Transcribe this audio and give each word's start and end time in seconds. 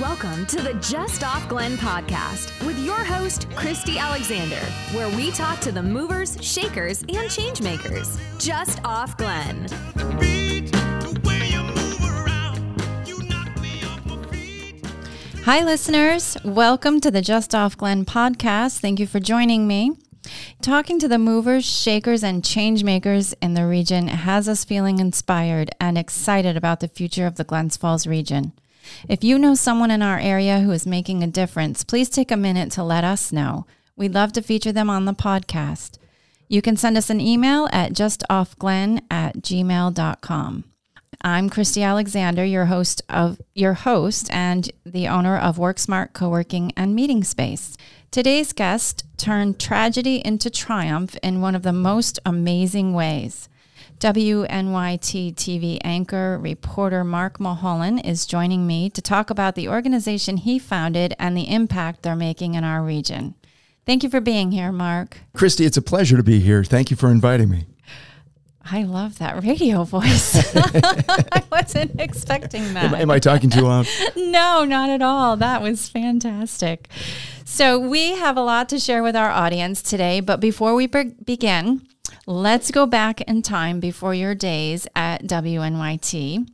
Welcome 0.00 0.44
to 0.48 0.60
the 0.60 0.74
Just 0.74 1.24
Off 1.24 1.48
Glen 1.48 1.78
podcast 1.78 2.66
with 2.66 2.78
your 2.80 3.02
host, 3.02 3.48
Christy 3.54 3.96
Alexander, 3.96 4.60
where 4.92 5.08
we 5.16 5.30
talk 5.30 5.58
to 5.60 5.72
the 5.72 5.82
movers, 5.82 6.36
shakers, 6.42 7.00
and 7.00 7.30
changemakers. 7.30 8.20
Just 8.38 8.84
Off 8.84 9.16
Glen. 9.16 9.66
Hi, 15.44 15.64
listeners. 15.64 16.36
Welcome 16.44 17.00
to 17.00 17.10
the 17.10 17.22
Just 17.22 17.54
Off 17.54 17.74
Glen 17.78 18.04
podcast. 18.04 18.80
Thank 18.80 19.00
you 19.00 19.06
for 19.06 19.18
joining 19.18 19.66
me. 19.66 19.92
Talking 20.60 20.98
to 20.98 21.08
the 21.08 21.18
movers, 21.18 21.64
shakers, 21.64 22.22
and 22.22 22.42
changemakers 22.42 23.32
in 23.40 23.54
the 23.54 23.66
region 23.66 24.08
has 24.08 24.46
us 24.46 24.62
feeling 24.62 24.98
inspired 24.98 25.70
and 25.80 25.96
excited 25.96 26.54
about 26.54 26.80
the 26.80 26.88
future 26.88 27.26
of 27.26 27.36
the 27.36 27.44
Glens 27.44 27.78
Falls 27.78 28.06
region. 28.06 28.52
If 29.08 29.24
you 29.24 29.38
know 29.38 29.54
someone 29.54 29.90
in 29.90 30.02
our 30.02 30.18
area 30.18 30.60
who 30.60 30.70
is 30.72 30.86
making 30.86 31.22
a 31.22 31.26
difference, 31.26 31.84
please 31.84 32.08
take 32.08 32.30
a 32.30 32.36
minute 32.36 32.72
to 32.72 32.82
let 32.82 33.04
us 33.04 33.32
know. 33.32 33.66
We'd 33.96 34.14
love 34.14 34.32
to 34.34 34.42
feature 34.42 34.72
them 34.72 34.90
on 34.90 35.04
the 35.04 35.14
podcast. 35.14 35.98
You 36.48 36.62
can 36.62 36.76
send 36.76 36.96
us 36.96 37.10
an 37.10 37.20
email 37.20 37.68
at 37.72 37.92
justoffglen 37.92 39.02
at 39.10 39.36
gmail.com. 39.38 40.64
I'm 41.22 41.50
Christy 41.50 41.82
Alexander, 41.82 42.44
your 42.44 42.66
host 42.66 43.02
of 43.08 43.40
your 43.54 43.72
host 43.74 44.28
and 44.32 44.70
the 44.84 45.08
owner 45.08 45.36
of 45.36 45.56
WorkSmart 45.56 46.12
Co-working 46.12 46.72
and 46.76 46.94
Meeting 46.94 47.24
Space. 47.24 47.76
Today's 48.10 48.52
guest 48.52 49.04
turned 49.16 49.58
tragedy 49.58 50.22
into 50.24 50.50
triumph 50.50 51.16
in 51.22 51.40
one 51.40 51.54
of 51.54 51.62
the 51.62 51.72
most 51.72 52.18
amazing 52.24 52.92
ways. 52.92 53.48
WNYT 53.98 55.34
TV 55.34 55.78
anchor 55.82 56.38
reporter 56.38 57.02
Mark 57.02 57.40
Mulholland 57.40 58.04
is 58.04 58.26
joining 58.26 58.66
me 58.66 58.90
to 58.90 59.00
talk 59.00 59.30
about 59.30 59.54
the 59.54 59.68
organization 59.68 60.36
he 60.36 60.58
founded 60.58 61.14
and 61.18 61.34
the 61.34 61.50
impact 61.50 62.02
they're 62.02 62.14
making 62.14 62.54
in 62.54 62.62
our 62.62 62.82
region. 62.82 63.34
Thank 63.86 64.02
you 64.02 64.10
for 64.10 64.20
being 64.20 64.52
here, 64.52 64.70
Mark. 64.70 65.18
Christy, 65.32 65.64
it's 65.64 65.78
a 65.78 65.82
pleasure 65.82 66.18
to 66.18 66.22
be 66.22 66.40
here. 66.40 66.62
Thank 66.62 66.90
you 66.90 66.96
for 66.96 67.10
inviting 67.10 67.48
me. 67.48 67.66
I 68.70 68.82
love 68.82 69.18
that 69.18 69.42
radio 69.44 69.84
voice. 69.84 70.54
I 70.56 71.42
wasn't 71.50 71.98
expecting 71.98 72.74
that. 72.74 72.86
Am, 72.86 72.94
am, 72.94 73.10
I 73.10 73.18
talking 73.18 73.48
too 73.48 73.60
loud? 73.62 73.86
no, 74.16 74.64
not 74.64 74.90
at 74.90 75.00
all. 75.00 75.36
That 75.36 75.62
was 75.62 75.88
fantastic. 75.88 76.88
So, 77.44 77.78
we 77.78 78.16
have 78.16 78.36
a 78.36 78.42
lot 78.42 78.68
to 78.70 78.80
share 78.80 79.04
with 79.04 79.14
our 79.14 79.30
audience 79.30 79.82
today, 79.82 80.18
but 80.18 80.40
before 80.40 80.74
we 80.74 80.88
be- 80.88 81.14
begin, 81.24 81.86
Let's 82.28 82.72
go 82.72 82.86
back 82.86 83.20
in 83.20 83.42
time 83.42 83.78
before 83.78 84.12
your 84.12 84.34
days 84.34 84.88
at 84.96 85.22
WNYT 85.22 86.48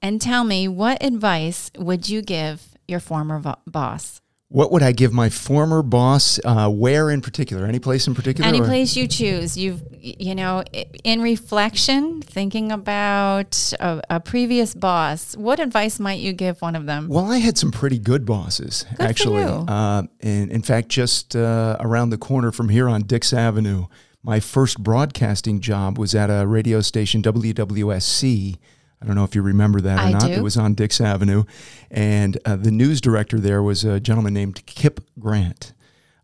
and 0.00 0.18
tell 0.18 0.44
me 0.44 0.66
what 0.66 1.02
advice 1.04 1.70
would 1.76 2.08
you 2.08 2.22
give 2.22 2.74
your 2.88 3.00
former 3.00 3.38
vo- 3.38 3.58
boss? 3.66 4.22
What 4.48 4.72
would 4.72 4.82
I 4.82 4.92
give 4.92 5.12
my 5.12 5.28
former 5.28 5.82
boss? 5.82 6.40
Uh, 6.42 6.70
where 6.70 7.10
in 7.10 7.20
particular? 7.20 7.66
Any 7.66 7.78
place 7.78 8.06
in 8.06 8.14
particular? 8.14 8.48
Any 8.48 8.62
or? 8.62 8.64
place 8.64 8.96
you 8.96 9.06
choose. 9.06 9.58
You've, 9.58 9.82
you 9.92 10.34
know, 10.34 10.64
in 11.04 11.20
reflection, 11.20 12.22
thinking 12.22 12.72
about 12.72 13.74
a, 13.78 14.02
a, 14.08 14.20
previous 14.20 14.74
boss. 14.74 15.36
What 15.36 15.60
advice 15.60 16.00
might 16.00 16.20
you 16.20 16.32
give 16.32 16.62
one 16.62 16.74
of 16.74 16.86
them? 16.86 17.08
Well, 17.08 17.30
I 17.30 17.38
had 17.38 17.58
some 17.58 17.70
pretty 17.70 17.98
good 17.98 18.24
bosses, 18.24 18.86
good 18.96 19.06
actually. 19.06 19.44
Uh, 19.44 20.04
in, 20.20 20.50
in 20.50 20.62
fact, 20.62 20.88
just 20.88 21.36
uh, 21.36 21.76
around 21.78 22.08
the 22.08 22.18
corner 22.18 22.50
from 22.52 22.70
here 22.70 22.88
on 22.88 23.02
Dix 23.02 23.34
Avenue 23.34 23.84
my 24.22 24.40
first 24.40 24.82
broadcasting 24.82 25.60
job 25.60 25.98
was 25.98 26.14
at 26.14 26.28
a 26.28 26.46
radio 26.46 26.80
station, 26.80 27.22
WWSC. 27.22 28.58
I 29.02 29.06
don't 29.06 29.14
know 29.14 29.24
if 29.24 29.34
you 29.34 29.40
remember 29.40 29.80
that 29.80 29.98
or 29.98 30.02
I 30.02 30.12
not. 30.12 30.26
Do. 30.26 30.32
It 30.32 30.42
was 30.42 30.56
on 30.56 30.74
Dix 30.74 31.00
Avenue. 31.00 31.44
And 31.90 32.38
uh, 32.44 32.56
the 32.56 32.70
news 32.70 33.00
director 33.00 33.40
there 33.40 33.62
was 33.62 33.82
a 33.82 33.98
gentleman 33.98 34.34
named 34.34 34.64
Kip 34.66 35.00
Grant. 35.18 35.72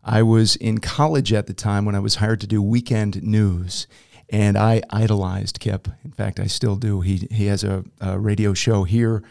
I 0.03 0.21
was 0.21 0.55
in 0.55 0.77
college 0.77 1.33
at 1.33 1.47
the 1.47 1.53
time 1.53 1.85
when 1.85 1.95
I 1.95 1.99
was 1.99 2.15
hired 2.15 2.39
to 2.41 2.47
do 2.47 2.61
weekend 2.61 3.23
news. 3.23 3.87
And 4.29 4.57
I 4.57 4.81
idolized 4.91 5.59
Kip. 5.59 5.87
In 6.03 6.11
fact, 6.11 6.39
I 6.39 6.47
still 6.47 6.75
do. 6.75 7.01
He, 7.01 7.27
he 7.31 7.47
has 7.47 7.63
a, 7.63 7.83
a 7.99 8.19
radio 8.19 8.53
show 8.53 8.83
here 8.83 9.23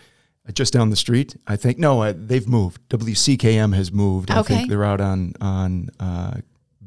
uh, 0.49 0.53
just 0.53 0.73
down 0.73 0.91
the 0.91 0.97
street. 0.97 1.37
I 1.47 1.55
think, 1.55 1.79
no, 1.79 2.03
uh, 2.03 2.15
they've 2.17 2.49
moved. 2.49 2.81
WCKM 2.89 3.75
has 3.77 3.93
moved. 3.93 4.31
Okay. 4.31 4.39
I 4.39 4.43
think 4.43 4.71
they're 4.71 4.85
out 4.85 5.01
on, 5.01 5.35
on 5.41 5.91
uh, 6.01 6.39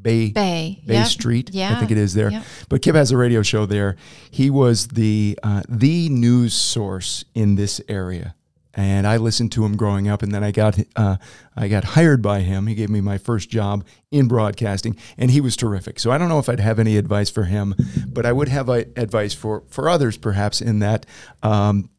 Bay 0.02 0.30
Bay, 0.30 0.80
Bay 0.86 0.94
yep. 0.94 1.06
Street. 1.06 1.50
Yeah. 1.52 1.74
I 1.74 1.78
think 1.78 1.90
it 1.90 1.98
is 1.98 2.14
there. 2.14 2.30
Yep. 2.30 2.44
But 2.68 2.82
Kip 2.82 2.94
has 2.94 3.10
a 3.10 3.16
radio 3.16 3.42
show 3.42 3.66
there. 3.66 3.96
He 4.30 4.50
was 4.50 4.88
the 4.88 5.38
uh, 5.42 5.62
the 5.68 6.08
news 6.08 6.54
source 6.54 7.24
in 7.34 7.56
this 7.56 7.80
area, 7.88 8.34
and 8.74 9.06
I 9.06 9.16
listened 9.16 9.52
to 9.52 9.64
him 9.64 9.76
growing 9.76 10.08
up. 10.08 10.22
And 10.22 10.32
then 10.32 10.42
I 10.42 10.50
got 10.50 10.78
uh, 10.96 11.16
I 11.56 11.68
got 11.68 11.84
hired 11.84 12.22
by 12.22 12.40
him. 12.40 12.66
He 12.66 12.74
gave 12.74 12.90
me 12.90 13.00
my 13.00 13.18
first 13.18 13.50
job 13.50 13.84
in 14.10 14.28
broadcasting, 14.28 14.96
and 15.18 15.30
he 15.30 15.40
was 15.40 15.56
terrific. 15.56 15.98
So 15.98 16.10
I 16.10 16.18
don't 16.18 16.28
know 16.28 16.38
if 16.38 16.48
I'd 16.48 16.60
have 16.60 16.78
any 16.78 16.96
advice 16.96 17.30
for 17.30 17.44
him, 17.44 17.74
but 18.06 18.26
I 18.26 18.32
would 18.32 18.48
have 18.48 18.68
uh, 18.68 18.84
advice 18.96 19.34
for 19.34 19.64
for 19.68 19.88
others, 19.88 20.16
perhaps 20.16 20.60
in 20.60 20.78
that 20.80 21.06
um, 21.42 21.90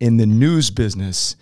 in 0.00 0.16
the 0.16 0.26
news 0.26 0.70
business 0.70 1.36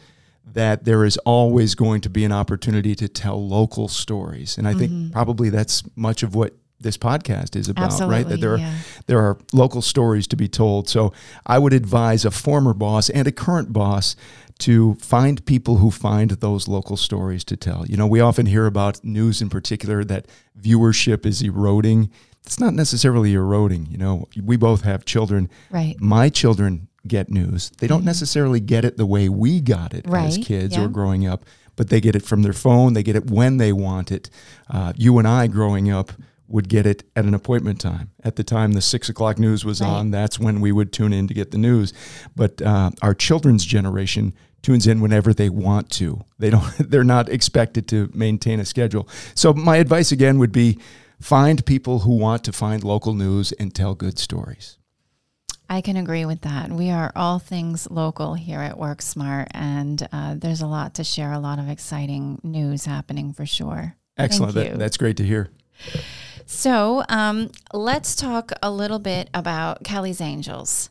that 0.44 0.84
there 0.84 1.04
is 1.04 1.16
always 1.18 1.74
going 1.74 2.00
to 2.00 2.10
be 2.10 2.24
an 2.24 2.32
opportunity 2.32 2.94
to 2.96 3.08
tell 3.08 3.46
local 3.46 3.88
stories. 3.88 4.58
And 4.58 4.66
I 4.66 4.74
think 4.74 4.90
mm-hmm. 4.90 5.10
probably 5.10 5.50
that's 5.50 5.82
much 5.96 6.22
of 6.22 6.34
what 6.34 6.54
this 6.80 6.96
podcast 6.96 7.56
is 7.56 7.68
about, 7.68 7.86
Absolutely, 7.86 8.16
right? 8.16 8.28
That 8.28 8.40
there 8.40 8.56
yeah. 8.56 8.70
are 8.70 8.76
there 9.06 9.18
are 9.18 9.38
local 9.52 9.82
stories 9.82 10.26
to 10.28 10.36
be 10.36 10.48
told. 10.48 10.88
So 10.88 11.12
I 11.46 11.58
would 11.58 11.72
advise 11.72 12.24
a 12.24 12.30
former 12.30 12.72
boss 12.72 13.10
and 13.10 13.28
a 13.28 13.32
current 13.32 13.72
boss 13.72 14.16
to 14.60 14.94
find 14.94 15.44
people 15.46 15.76
who 15.76 15.90
find 15.90 16.30
those 16.30 16.68
local 16.68 16.96
stories 16.96 17.44
to 17.44 17.56
tell. 17.56 17.86
You 17.86 17.96
know, 17.96 18.06
we 18.06 18.20
often 18.20 18.46
hear 18.46 18.66
about 18.66 19.02
news 19.04 19.40
in 19.40 19.48
particular 19.48 20.04
that 20.04 20.26
viewership 20.60 21.26
is 21.26 21.42
eroding. 21.42 22.10
It's 22.44 22.60
not 22.60 22.74
necessarily 22.74 23.34
eroding. 23.34 23.86
You 23.90 23.98
know, 23.98 24.28
we 24.42 24.56
both 24.56 24.82
have 24.82 25.04
children. 25.04 25.50
Right. 25.70 25.96
My 26.00 26.28
children 26.28 26.88
get 27.06 27.31
news. 27.31 27.71
They 27.78 27.87
don't 27.87 28.00
mm-hmm. 28.00 28.06
necessarily 28.06 28.61
get 28.61 28.84
it 28.84 28.97
the 28.97 29.06
way 29.06 29.28
we 29.28 29.61
got 29.61 29.94
it 29.94 30.06
right. 30.06 30.27
as 30.27 30.38
kids 30.38 30.77
yeah. 30.77 30.84
or 30.84 30.88
growing 30.88 31.27
up, 31.27 31.44
but 31.77 31.88
they 31.88 32.00
get 32.00 32.15
it 32.15 32.25
from 32.25 32.43
their 32.43 32.53
phone. 32.53 32.93
They 32.93 33.03
get 33.03 33.16
it 33.16 33.31
when 33.31 33.56
they 33.56 33.72
want 33.72 34.12
it. 34.12 34.31
Uh, 34.69 34.93
you 34.97 35.19
and 35.19 35.27
I 35.27 35.47
growing 35.47 35.91
up 35.91 36.12
would 36.47 36.69
get 36.69 36.84
it 36.84 37.05
at 37.15 37.25
an 37.25 37.33
appointment 37.33 37.81
time. 37.81 38.11
At 38.25 38.37
the 38.37 38.44
time 38.44 38.72
the 38.72 38.83
six 38.83 39.09
o'clock 39.09 39.38
news 39.38 39.65
was 39.65 39.81
right. 39.81 39.88
on, 39.88 40.11
that's 40.11 40.38
when 40.38 40.61
we 40.61 40.72
would 40.72 40.93
tune 40.93 41.12
in 41.12 41.28
to 41.28 41.34
get 41.34 41.53
the 41.53 41.59
news. 41.59 41.93
But 42.34 42.61
uh, 42.61 42.91
our 43.03 43.15
children's 43.15 43.65
generation 43.65 44.34
tunes 44.62 44.87
in 44.87 45.00
whenever 45.00 45.32
they 45.32 45.49
want 45.49 45.91
to. 45.91 46.22
They 46.38 46.50
don't. 46.50 46.65
They're 46.78 47.05
not 47.05 47.28
expected 47.28 47.88
to 47.88 48.11
maintain 48.12 48.61
a 48.61 48.65
schedule. 48.65 49.09
So 49.34 49.55
my 49.55 49.77
advice 49.77 50.12
again 50.12 50.38
would 50.38 50.53
be 50.53 50.78
find 51.21 51.65
people 51.65 52.00
who 52.00 52.17
want 52.17 52.44
to 52.44 52.53
find 52.53 52.82
local 52.82 53.15
news 53.15 53.53
and 53.53 53.75
tell 53.75 53.94
good 53.94 54.19
stories. 54.19 54.77
I 55.70 55.82
can 55.82 55.97
agree 55.97 56.25
with 56.25 56.41
that. 56.41 56.70
We 56.72 56.91
are 56.91 57.12
all 57.14 57.38
things 57.38 57.88
local 57.88 58.34
here 58.34 58.58
at 58.58 58.75
WorkSmart, 58.75 59.47
and 59.53 60.06
uh, 60.10 60.34
there's 60.36 60.60
a 60.60 60.66
lot 60.66 60.94
to 60.94 61.04
share, 61.04 61.32
a 61.32 61.38
lot 61.38 61.60
of 61.60 61.69
exciting 61.69 62.41
news 62.42 62.86
happening 62.86 63.32
for 63.32 63.47
sure. 63.47 63.94
Excellent. 64.19 64.54
That, 64.54 64.81
that's 64.81 64.97
great 64.97 65.16
to 65.19 65.25
hear. 65.25 65.50
So 66.44 67.04
um, 67.08 67.53
let's 67.72 68.16
talk 68.16 68.50
a 68.60 68.70
little 68.72 68.98
bit 68.98 69.31
about 69.32 69.84
Kelly's 69.84 70.20
Angels. 70.20 70.91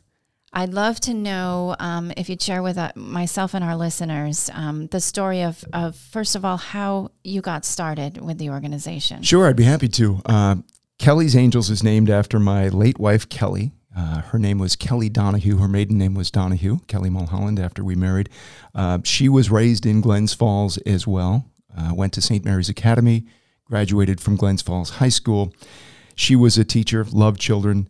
I'd 0.50 0.72
love 0.72 0.98
to 1.00 1.12
know 1.12 1.76
um, 1.78 2.10
if 2.16 2.30
you'd 2.30 2.40
share 2.40 2.62
with 2.62 2.78
uh, 2.78 2.92
myself 2.94 3.52
and 3.52 3.62
our 3.62 3.76
listeners 3.76 4.48
um, 4.54 4.86
the 4.86 5.00
story 5.00 5.42
of, 5.42 5.62
of, 5.74 5.94
first 5.94 6.34
of 6.34 6.44
all, 6.46 6.56
how 6.56 7.10
you 7.22 7.42
got 7.42 7.66
started 7.66 8.22
with 8.22 8.38
the 8.38 8.48
organization. 8.48 9.22
Sure, 9.24 9.46
I'd 9.46 9.56
be 9.56 9.64
happy 9.64 9.88
to. 9.88 10.22
Uh, 10.24 10.56
Kelly's 10.98 11.36
Angels 11.36 11.68
is 11.68 11.84
named 11.84 12.08
after 12.08 12.40
my 12.40 12.68
late 12.68 12.98
wife, 12.98 13.28
Kelly. 13.28 13.72
Uh, 13.96 14.22
her 14.22 14.38
name 14.38 14.58
was 14.58 14.76
Kelly 14.76 15.08
Donahue. 15.08 15.56
Her 15.58 15.68
maiden 15.68 15.98
name 15.98 16.14
was 16.14 16.30
Donahue, 16.30 16.78
Kelly 16.86 17.10
Mulholland, 17.10 17.58
after 17.58 17.82
we 17.82 17.94
married. 17.94 18.28
Uh, 18.74 18.98
she 19.04 19.28
was 19.28 19.50
raised 19.50 19.84
in 19.84 20.00
Glens 20.00 20.32
Falls 20.32 20.78
as 20.78 21.06
well, 21.06 21.46
uh, 21.76 21.92
went 21.94 22.12
to 22.12 22.22
St. 22.22 22.44
Mary's 22.44 22.68
Academy, 22.68 23.24
graduated 23.64 24.20
from 24.20 24.36
Glens 24.36 24.62
Falls 24.62 24.90
High 24.90 25.08
School. 25.08 25.52
She 26.14 26.36
was 26.36 26.56
a 26.56 26.64
teacher, 26.64 27.04
loved 27.10 27.40
children. 27.40 27.88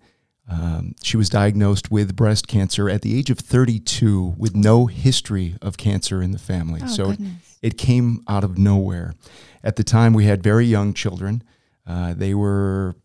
Um, 0.51 0.95
she 1.03 1.17
was 1.17 1.29
diagnosed 1.29 1.91
with 1.91 2.17
breast 2.17 2.49
cancer 2.49 2.89
at 2.89 3.03
the 3.03 3.17
age 3.17 3.31
of 3.31 3.39
32 3.39 4.35
with 4.37 4.57
no 4.57 4.87
history 4.87 5.57
of 5.63 5.77
cancer 5.77 6.23
in 6.23 6.33
the 6.33 6.39
family. 6.39 6.81
Oh, 6.83 6.89
so 6.89 7.11
it, 7.11 7.21
it 7.63 7.79
came 7.79 8.23
out 8.27 8.43
of 8.43 8.59
nowhere. 8.59 9.15
At 9.63 9.77
the 9.77 9.85
time, 9.85 10.13
we 10.13 10.25
had 10.25 10.43
very 10.43 10.65
young 10.65 10.95
children. 10.95 11.43
Uh, 11.87 12.15
they 12.15 12.35
were 12.35 12.97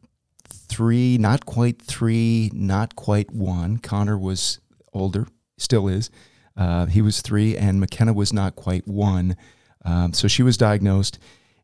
three, 0.67 1.17
not 1.17 1.45
quite 1.45 1.81
three, 1.81 2.51
not 2.53 2.95
quite 2.95 3.31
one. 3.31 3.77
Connor 3.77 4.17
was 4.17 4.59
older, 4.93 5.27
still 5.57 5.87
is. 5.87 6.09
Uh, 6.57 6.85
he 6.85 7.01
was 7.01 7.21
three, 7.21 7.57
and 7.57 7.79
McKenna 7.79 8.13
was 8.13 8.31
not 8.31 8.55
quite 8.55 8.87
one. 8.87 9.35
Um, 9.83 10.13
so 10.13 10.27
she 10.27 10.43
was 10.43 10.57
diagnosed, 10.57 11.19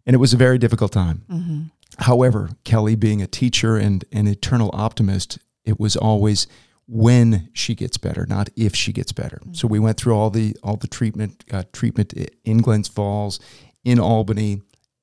and 0.06 0.14
it 0.14 0.18
was 0.20 0.34
a 0.34 0.38
very 0.38 0.58
difficult 0.58 0.92
time. 0.92 1.24
Mm-hmm. 1.30 1.62
However, 2.00 2.50
Kelly, 2.64 2.96
being 2.96 3.22
a 3.22 3.28
teacher 3.28 3.78
and 3.78 4.04
an 4.12 4.28
eternal 4.28 4.70
optimist, 4.74 5.40
it 5.66 5.80
was 5.80 5.96
always 5.96 6.48
when 6.88 7.50
she 7.54 7.74
gets 7.74 7.98
better, 7.98 8.26
not 8.26 8.50
if 8.56 8.76
she 8.76 8.92
gets 8.92 9.12
better. 9.12 9.38
Mm-hmm. 9.38 9.54
So 9.54 9.68
we 9.68 9.80
went 9.80 9.98
through 9.98 10.16
all 10.16 10.30
the 10.30 10.56
all 10.64 10.76
the 10.76 10.88
treatment 10.88 11.44
uh, 11.52 11.64
treatment 11.72 12.14
in 12.44 12.60
Glens 12.60 12.88
Falls, 12.88 13.40
in 13.84 14.00
Albany, 14.00 14.62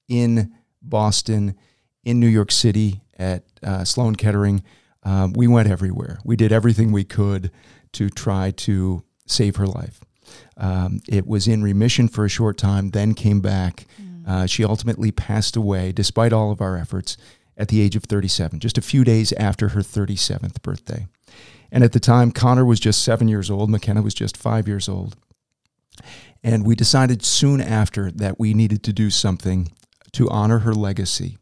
in 0.09 0.53
Boston, 0.83 1.57
in 2.05 2.21
New 2.21 2.29
York 2.29 2.53
City 2.53 3.01
at 3.19 3.48
uh, 3.63 3.85
Sloan 3.85 4.17
Kettering. 4.17 4.63
Um, 5.03 5.33
we 5.33 5.47
went 5.47 5.69
everywhere. 5.69 6.19
We 6.25 6.37
did 6.37 6.53
everything 6.53 6.93
we 6.93 7.05
could 7.05 7.51
to 7.93 8.11
try 8.11 8.51
to 8.51 9.03
save 9.27 9.57
her 9.57 9.67
life. 9.67 10.01
Um, 10.57 11.01
it 11.09 11.27
was 11.27 11.49
in 11.49 11.63
remission 11.63 12.09
for 12.09 12.25
a 12.25 12.29
short 12.29 12.59
time, 12.59 12.91
then 12.91 13.15
came 13.15 13.41
back. 13.41 13.87
Mm. 14.01 14.29
Uh, 14.29 14.47
she 14.47 14.65
ultimately 14.65 15.11
passed 15.11 15.57
away, 15.57 15.93
despite 15.93 16.33
all 16.33 16.51
of 16.51 16.61
our 16.61 16.77
efforts, 16.77 17.17
at 17.57 17.69
the 17.69 17.81
age 17.81 17.97
of 17.97 18.05
37, 18.05 18.61
just 18.61 18.79
a 18.79 18.83
few 18.83 19.05
days 19.05 19.33
after 19.33 19.69
her 19.71 19.81
37th 19.81 20.63
birthday. 20.63 21.07
And 21.73 21.85
at 21.85 21.93
the 21.93 22.01
time, 22.01 22.31
Connor 22.31 22.65
was 22.65 22.81
just 22.81 23.03
seven 23.03 23.29
years 23.29 23.51
old, 23.51 23.71
McKenna 23.71 24.03
was 24.03 24.15
just 24.15 24.37
five 24.37 24.69
years 24.69 24.89
old. 24.89 25.17
And 26.43 26.65
we 26.65 26.77
decided 26.77 27.25
soon 27.25 27.61
after 27.61 28.11
that 28.13 28.39
we 28.39 28.55
needed 28.55 28.83
to 28.85 28.93
do 28.93 29.11
something 29.11 29.73
to 30.13 30.29
honor 30.31 30.61
her 30.61 30.73
legacy. 30.73 31.37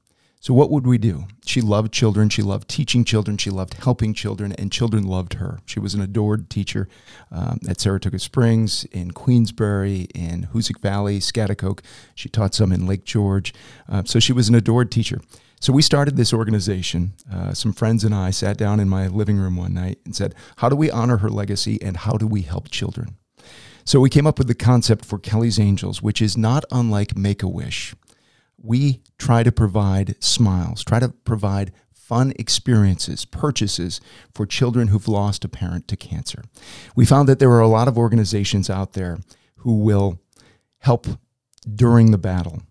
So, 0.46 0.54
what 0.54 0.70
would 0.70 0.86
we 0.86 0.96
do? 0.96 1.24
She 1.44 1.60
loved 1.60 1.92
children. 1.92 2.28
She 2.28 2.40
loved 2.40 2.68
teaching 2.68 3.04
children. 3.04 3.36
She 3.36 3.50
loved 3.50 3.74
helping 3.82 4.14
children, 4.14 4.52
and 4.52 4.70
children 4.70 5.02
loved 5.02 5.32
her. 5.34 5.58
She 5.66 5.80
was 5.80 5.92
an 5.92 6.00
adored 6.00 6.50
teacher 6.50 6.88
um, 7.32 7.58
at 7.68 7.80
Saratoga 7.80 8.20
Springs, 8.20 8.84
in 8.92 9.10
Queensbury, 9.10 10.02
in 10.14 10.46
Hoosick 10.52 10.80
Valley, 10.80 11.18
Schaghticoke. 11.18 11.80
She 12.14 12.28
taught 12.28 12.54
some 12.54 12.70
in 12.70 12.86
Lake 12.86 13.02
George. 13.04 13.52
Uh, 13.88 14.04
so, 14.04 14.20
she 14.20 14.32
was 14.32 14.48
an 14.48 14.54
adored 14.54 14.92
teacher. 14.92 15.20
So 15.58 15.72
we 15.72 15.82
started 15.82 16.16
this 16.16 16.32
organization. 16.32 17.14
Uh, 17.28 17.52
some 17.52 17.72
friends 17.72 18.04
and 18.04 18.14
I 18.14 18.30
sat 18.30 18.56
down 18.56 18.78
in 18.78 18.88
my 18.88 19.08
living 19.08 19.38
room 19.38 19.56
one 19.56 19.74
night 19.74 19.98
and 20.04 20.14
said, 20.14 20.32
How 20.58 20.68
do 20.68 20.76
we 20.76 20.92
honor 20.92 21.16
her 21.16 21.28
legacy 21.28 21.82
and 21.82 21.96
how 21.96 22.12
do 22.12 22.28
we 22.28 22.42
help 22.42 22.70
children? 22.70 23.16
So 23.84 23.98
we 23.98 24.10
came 24.10 24.28
up 24.28 24.38
with 24.38 24.46
the 24.46 24.54
concept 24.54 25.04
for 25.06 25.18
Kelly's 25.18 25.58
Angels, 25.58 26.02
which 26.02 26.22
is 26.22 26.36
not 26.36 26.64
unlike 26.70 27.16
Make 27.16 27.42
a 27.42 27.48
Wish. 27.48 27.96
We 28.66 29.00
try 29.18 29.42
to 29.42 29.52
provide 29.52 30.16
smiles, 30.22 30.84
try 30.84 30.98
to 30.98 31.08
provide 31.08 31.72
fun 31.92 32.32
experiences, 32.38 33.24
purchases 33.24 34.00
for 34.34 34.46
children 34.46 34.88
who've 34.88 35.08
lost 35.08 35.44
a 35.44 35.48
parent 35.48 35.88
to 35.88 35.96
cancer. 35.96 36.42
We 36.94 37.04
found 37.04 37.28
that 37.28 37.38
there 37.38 37.50
are 37.50 37.60
a 37.60 37.68
lot 37.68 37.88
of 37.88 37.98
organizations 37.98 38.70
out 38.70 38.92
there 38.92 39.18
who 39.56 39.78
will 39.78 40.20
help 40.78 41.06
during 41.74 42.10
the 42.10 42.18
battle 42.18 42.62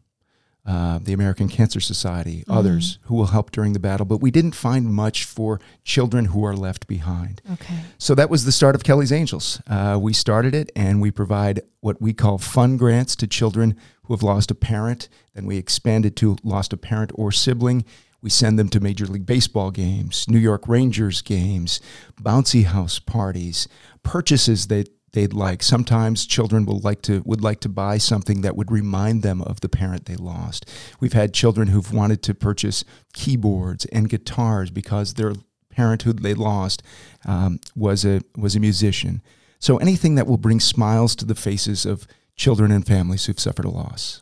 uh, 0.65 0.97
the 0.99 1.13
American 1.13 1.47
Cancer 1.47 1.79
Society, 1.79 2.39
mm-hmm. 2.39 2.51
others 2.51 2.97
who 3.03 3.13
will 3.13 3.27
help 3.27 3.51
during 3.51 3.73
the 3.73 3.79
battle, 3.79 4.03
but 4.03 4.17
we 4.17 4.31
didn't 4.31 4.55
find 4.55 4.87
much 4.87 5.23
for 5.23 5.59
children 5.83 6.25
who 6.25 6.43
are 6.43 6.55
left 6.55 6.87
behind. 6.87 7.39
Okay. 7.53 7.81
So 7.99 8.15
that 8.15 8.31
was 8.31 8.45
the 8.45 8.51
start 8.51 8.73
of 8.73 8.83
Kelly's 8.83 9.11
Angels. 9.11 9.61
Uh, 9.67 9.99
we 10.01 10.11
started 10.11 10.55
it 10.55 10.71
and 10.75 11.01
we 11.01 11.11
provide 11.11 11.61
what 11.81 12.01
we 12.01 12.13
call 12.13 12.39
fun 12.39 12.77
grants 12.77 13.15
to 13.17 13.27
children 13.27 13.77
who 14.05 14.13
have 14.13 14.23
lost 14.23 14.51
a 14.51 14.55
parent. 14.55 15.09
Then 15.33 15.45
we 15.45 15.57
expanded 15.57 16.15
to 16.17 16.37
lost 16.43 16.73
a 16.73 16.77
parent 16.77 17.11
or 17.15 17.31
sibling. 17.31 17.85
We 18.21 18.29
send 18.29 18.57
them 18.57 18.69
to 18.69 18.79
Major 18.79 19.05
League 19.05 19.25
Baseball 19.25 19.69
games, 19.69 20.25
New 20.27 20.39
York 20.39 20.67
Rangers 20.67 21.21
games, 21.21 21.79
bouncy 22.19 22.65
house 22.65 22.97
parties, 22.97 23.67
purchases 24.01 24.67
that 24.67 24.89
they'd 25.15 25.33
like. 25.33 25.63
Sometimes 25.63 26.25
children 26.25 26.65
will 26.65 26.79
like 26.79 27.01
to 27.03 27.23
would 27.25 27.41
like 27.41 27.59
to 27.61 27.69
buy 27.69 27.97
something 27.97 28.41
that 28.41 28.55
would 28.55 28.71
remind 28.71 29.23
them 29.23 29.41
of 29.41 29.61
the 29.61 29.69
parent 29.69 30.05
they 30.05 30.15
lost. 30.15 30.69
We've 30.99 31.13
had 31.13 31.33
children 31.33 31.69
who've 31.69 31.91
wanted 31.91 32.21
to 32.23 32.35
purchase 32.35 32.83
keyboards 33.13 33.85
and 33.85 34.09
guitars 34.09 34.69
because 34.69 35.13
their 35.13 35.33
parent 35.69 36.03
who 36.03 36.13
they 36.13 36.33
lost 36.33 36.83
um, 37.25 37.59
was 37.75 38.05
a 38.05 38.21
was 38.37 38.55
a 38.55 38.59
musician. 38.59 39.21
So 39.59 39.77
anything 39.77 40.15
that 40.15 40.27
will 40.27 40.37
bring 40.37 40.59
smiles 40.59 41.15
to 41.15 41.25
the 41.25 41.35
faces 41.35 41.85
of 41.85 42.05
children 42.35 42.71
and 42.71 42.85
families 42.85 43.25
who've 43.25 43.39
suffered 43.39 43.65
a 43.65 43.69
loss. 43.69 44.21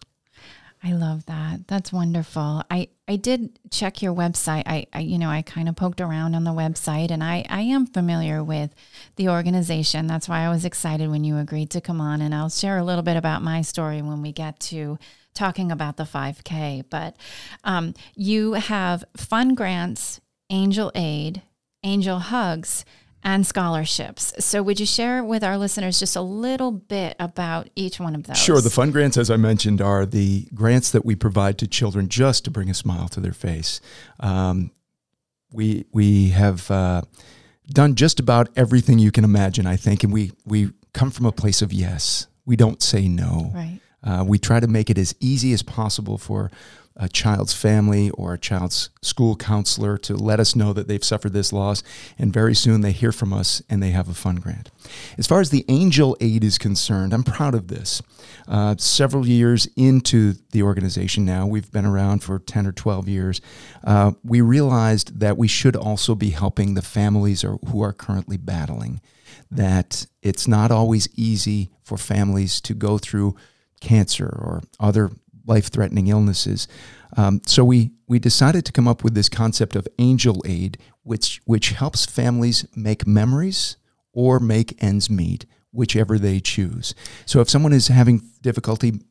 I 0.86 0.92
love 0.92 1.26
that. 1.28 1.66
That's 1.68 1.94
wonderful. 1.94 2.62
I, 2.70 2.90
I 3.08 3.16
did 3.16 3.58
check 3.72 4.02
your 4.02 4.14
website. 4.14 4.64
I, 4.66 4.86
I 4.92 5.00
you 5.00 5.18
know, 5.18 5.30
I 5.30 5.42
kind 5.42 5.70
of 5.70 5.78
poked 5.78 6.02
around 6.02 6.36
on 6.36 6.44
the 6.44 6.52
website 6.52 7.10
and 7.10 7.24
I, 7.24 7.46
I 7.50 7.62
am 7.62 7.86
familiar 7.86 8.44
with 8.44 8.76
the 9.16 9.30
organization. 9.30 10.08
That's 10.08 10.28
why 10.28 10.42
I 10.42 10.50
was 10.50 10.66
excited 10.66 11.10
when 11.10 11.24
you 11.24 11.38
agreed 11.38 11.70
to 11.70 11.80
come 11.80 12.02
on. 12.02 12.22
And 12.22 12.36
I'll 12.36 12.50
share 12.50 12.78
a 12.78 12.84
little 12.84 13.02
bit 13.02 13.16
about 13.16 13.42
my 13.42 13.62
story 13.62 14.02
when 14.02 14.22
we 14.22 14.34
get 14.34 14.60
to 14.62 15.00
talking 15.34 15.72
about 15.72 15.96
the 15.96 16.04
5K. 16.04 16.84
But 16.90 17.16
um, 17.64 17.94
you 18.14 18.54
have 18.54 19.06
fun 19.16 19.56
grants, 19.56 20.20
angel 20.50 20.92
aid, 20.96 21.44
angel 21.82 22.20
hugs 22.20 22.84
and 23.24 23.48
scholarships. 23.48 24.34
So, 24.40 24.62
would 24.62 24.80
you 24.80 24.86
share 24.86 25.24
with 25.24 25.44
our 25.44 25.58
listeners 25.58 26.00
just 26.00 26.16
a 26.16 26.22
little 26.22 26.72
bit 26.72 27.16
about 27.20 27.70
each 27.76 28.00
one 28.00 28.16
of 28.16 28.24
those? 28.24 28.38
Sure. 28.38 28.62
The 28.62 28.70
fun 28.70 28.92
grants, 28.92 29.18
as 29.18 29.32
I 29.32 29.38
mentioned, 29.38 29.82
are 29.82 30.06
the 30.06 30.48
grants 30.54 30.92
that 30.92 31.06
we 31.06 31.16
provide 31.16 31.58
to 31.60 31.68
children 31.68 32.10
just 32.10 32.46
to 32.46 32.52
bring 32.52 32.70
a 32.70 32.74
smile 32.74 33.08
to 33.10 33.20
their 33.20 33.34
face. 33.34 33.80
Um, 34.20 34.72
we 35.52 35.86
we 35.92 36.30
have 36.30 36.70
uh, 36.70 37.04
done 37.68 37.96
just 37.96 38.20
about 38.20 38.50
everything 38.56 39.00
you 39.00 39.12
can 39.12 39.24
imagine, 39.24 39.66
I 39.66 39.78
think, 39.78 40.04
and 40.04 40.12
we 40.12 40.32
we 40.46 40.72
come 40.94 41.12
from 41.12 41.26
a 41.26 41.32
place 41.32 41.62
of 41.62 41.72
yes. 41.72 42.28
We 42.46 42.58
don't 42.58 42.82
say 42.84 43.08
no. 43.08 43.52
Right. 43.56 43.80
Uh, 44.04 44.24
we 44.28 44.38
try 44.38 44.60
to 44.60 44.68
make 44.68 44.90
it 44.90 44.98
as 44.98 45.16
easy 45.20 45.54
as 45.54 45.64
possible 45.64 46.18
for 46.18 46.52
a 46.96 47.10
child's 47.10 47.54
family 47.54 48.12
or 48.12 48.34
a 48.34 48.38
child's 48.38 48.90
school 49.02 49.36
counselor 49.36 49.98
to 49.98 50.16
let 50.16 50.40
us 50.40 50.56
know 50.56 50.74
that 50.74 50.88
they've 50.88 51.04
suffered 51.04 51.34
this 51.34 51.52
loss. 51.52 51.82
And 52.20 52.32
very 52.32 52.54
soon 52.54 52.82
they 52.82 52.92
hear 52.92 53.12
from 53.12 53.34
us 53.34 53.62
and 53.70 53.82
they 53.82 53.92
have 53.92 54.10
a 54.10 54.14
fun 54.14 54.36
grant. 54.36 54.70
As 55.18 55.26
far 55.26 55.40
as 55.40 55.50
the 55.50 55.66
angel 55.70 56.16
aid 56.22 56.44
is 56.44 56.58
concerned, 56.58 57.14
I'm 57.14 57.24
proud 57.24 57.56
of 57.56 57.68
this. 57.68 58.02
Uh, 58.48 58.76
several 58.78 59.28
years 59.28 59.68
into 59.76 60.34
the 60.52 60.62
organization 60.62 61.26
now, 61.26 61.48
we've 61.48 61.72
been 61.72 61.86
around 61.86 62.24
for 62.24 62.38
10 62.40 62.68
or 62.68 62.72
12 62.72 63.08
years, 63.08 63.42
uh, 63.84 64.12
we 64.24 64.42
realized 64.42 65.20
that 65.20 65.38
we 65.38 65.48
should 65.48 65.76
also 65.76 66.14
be 66.14 66.30
helping 66.30 66.76
the 66.76 66.82
families 66.82 67.44
or, 67.44 67.58
who 67.70 67.82
are 67.82 67.94
currently 67.94 68.38
battling. 68.38 69.02
That 69.50 70.06
it's 70.22 70.48
not 70.48 70.72
always 70.72 71.08
easy 71.16 71.72
for 71.84 71.98
families 71.98 72.62
to 72.62 72.74
go 72.74 72.98
through 72.98 73.36
cancer 73.84 74.26
or 74.26 74.62
other 74.80 75.12
life 75.46 75.68
threatening 75.68 76.08
illnesses. 76.08 76.68
Um, 77.18 77.42
so 77.46 77.64
we, 77.64 77.92
we 78.08 78.18
decided 78.18 78.66
to 78.66 78.72
come 78.72 78.88
up 78.88 79.04
with 79.04 79.14
this 79.14 79.30
concept 79.30 79.76
of 79.76 79.88
angel 80.00 80.42
aid, 80.46 80.78
which, 81.04 81.42
which 81.46 81.72
helps 81.72 82.06
families 82.06 82.66
make 82.76 83.06
memories 83.06 83.78
or 84.14 84.40
make 84.40 84.82
ends 84.82 85.10
meet, 85.10 85.46
whichever 85.72 86.18
they 86.18 86.40
choose. 86.40 86.96
So 87.26 87.42
if 87.42 87.50
someone 87.50 87.74
is 87.74 87.90
having 87.90 88.22
difficulty 88.42 89.02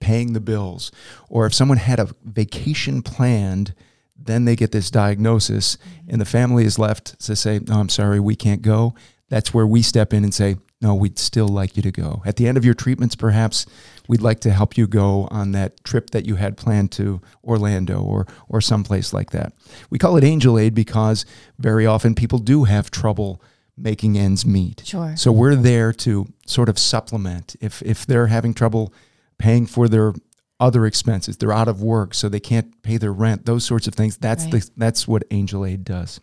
paying 0.00 0.34
the 0.34 0.40
bills, 0.40 0.92
or 1.28 1.46
if 1.46 1.54
someone 1.54 1.78
had 1.78 1.98
a 1.98 2.08
vacation 2.22 3.02
planned, 3.02 3.74
then 4.18 4.44
they 4.44 4.56
get 4.56 4.72
this 4.72 4.90
diagnosis, 4.90 5.78
and 6.08 6.20
the 6.20 6.26
family 6.26 6.64
is 6.64 6.78
left 6.78 7.18
to 7.20 7.36
say, 7.36 7.60
No, 7.66 7.80
I'm 7.80 7.88
sorry, 7.88 8.20
we 8.20 8.36
can't 8.36 8.62
go. 8.62 8.94
That's 9.28 9.52
where 9.52 9.66
we 9.66 9.82
step 9.82 10.12
in 10.12 10.24
and 10.24 10.34
say, 10.34 10.56
No, 10.82 10.94
we'd 10.94 11.18
still 11.18 11.48
like 11.48 11.76
you 11.76 11.82
to 11.82 11.90
go. 11.90 12.22
At 12.26 12.36
the 12.36 12.46
end 12.46 12.58
of 12.58 12.64
your 12.64 12.74
treatments, 12.74 13.16
perhaps 13.16 13.64
we'd 14.08 14.20
like 14.20 14.40
to 14.40 14.50
help 14.50 14.76
you 14.76 14.86
go 14.86 15.26
on 15.30 15.52
that 15.52 15.82
trip 15.84 16.10
that 16.10 16.26
you 16.26 16.36
had 16.36 16.58
planned 16.58 16.92
to 16.92 17.22
Orlando 17.42 18.00
or 18.00 18.26
or 18.48 18.60
someplace 18.60 19.12
like 19.12 19.30
that. 19.30 19.54
We 19.88 19.98
call 19.98 20.16
it 20.16 20.24
angel 20.24 20.58
aid 20.58 20.74
because 20.74 21.24
very 21.58 21.86
often 21.86 22.14
people 22.14 22.38
do 22.38 22.64
have 22.64 22.90
trouble 22.90 23.42
making 23.76 24.18
ends 24.18 24.44
meet. 24.44 24.82
Sure. 24.84 25.14
So 25.16 25.32
we're 25.32 25.54
there 25.54 25.92
to 25.94 26.26
sort 26.46 26.68
of 26.68 26.78
supplement 26.78 27.56
if 27.60 27.82
if 27.82 28.06
they're 28.06 28.26
having 28.26 28.52
trouble 28.52 28.92
paying 29.38 29.66
for 29.66 29.88
their 29.88 30.12
other 30.58 30.86
expenses, 30.86 31.36
they're 31.36 31.52
out 31.52 31.68
of 31.68 31.82
work 31.82 32.14
so 32.14 32.28
they 32.28 32.40
can't 32.40 32.82
pay 32.82 32.96
their 32.96 33.12
rent, 33.12 33.46
those 33.46 33.64
sorts 33.64 33.86
of 33.86 33.94
things. 33.94 34.16
That's 34.16 34.44
right. 34.44 34.52
the 34.52 34.70
that's 34.76 35.08
what 35.08 35.24
angel 35.30 35.64
aid 35.64 35.84
does. 35.84 36.20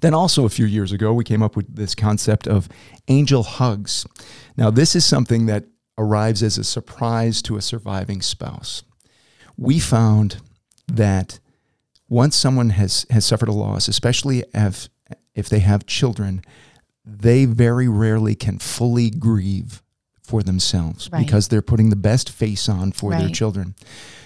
Then, 0.00 0.14
also 0.14 0.44
a 0.44 0.50
few 0.50 0.66
years 0.66 0.92
ago, 0.92 1.12
we 1.12 1.24
came 1.24 1.42
up 1.42 1.56
with 1.56 1.74
this 1.74 1.94
concept 1.94 2.46
of 2.46 2.68
angel 3.08 3.42
hugs. 3.42 4.06
Now, 4.56 4.70
this 4.70 4.94
is 4.96 5.04
something 5.04 5.46
that 5.46 5.64
arrives 5.98 6.42
as 6.42 6.58
a 6.58 6.64
surprise 6.64 7.42
to 7.42 7.56
a 7.56 7.62
surviving 7.62 8.22
spouse. 8.22 8.82
We 9.56 9.78
found 9.78 10.38
that 10.88 11.38
once 12.08 12.36
someone 12.36 12.70
has, 12.70 13.06
has 13.10 13.24
suffered 13.24 13.48
a 13.48 13.52
loss, 13.52 13.88
especially 13.88 14.44
if, 14.54 14.88
if 15.34 15.48
they 15.48 15.60
have 15.60 15.86
children, 15.86 16.42
they 17.04 17.44
very 17.44 17.88
rarely 17.88 18.34
can 18.34 18.58
fully 18.58 19.10
grieve 19.10 19.82
for 20.22 20.42
themselves 20.42 21.10
right. 21.12 21.24
because 21.24 21.48
they're 21.48 21.62
putting 21.62 21.90
the 21.90 21.96
best 21.96 22.30
face 22.30 22.68
on 22.68 22.92
for 22.92 23.10
right. 23.10 23.20
their 23.20 23.28
children. 23.28 23.74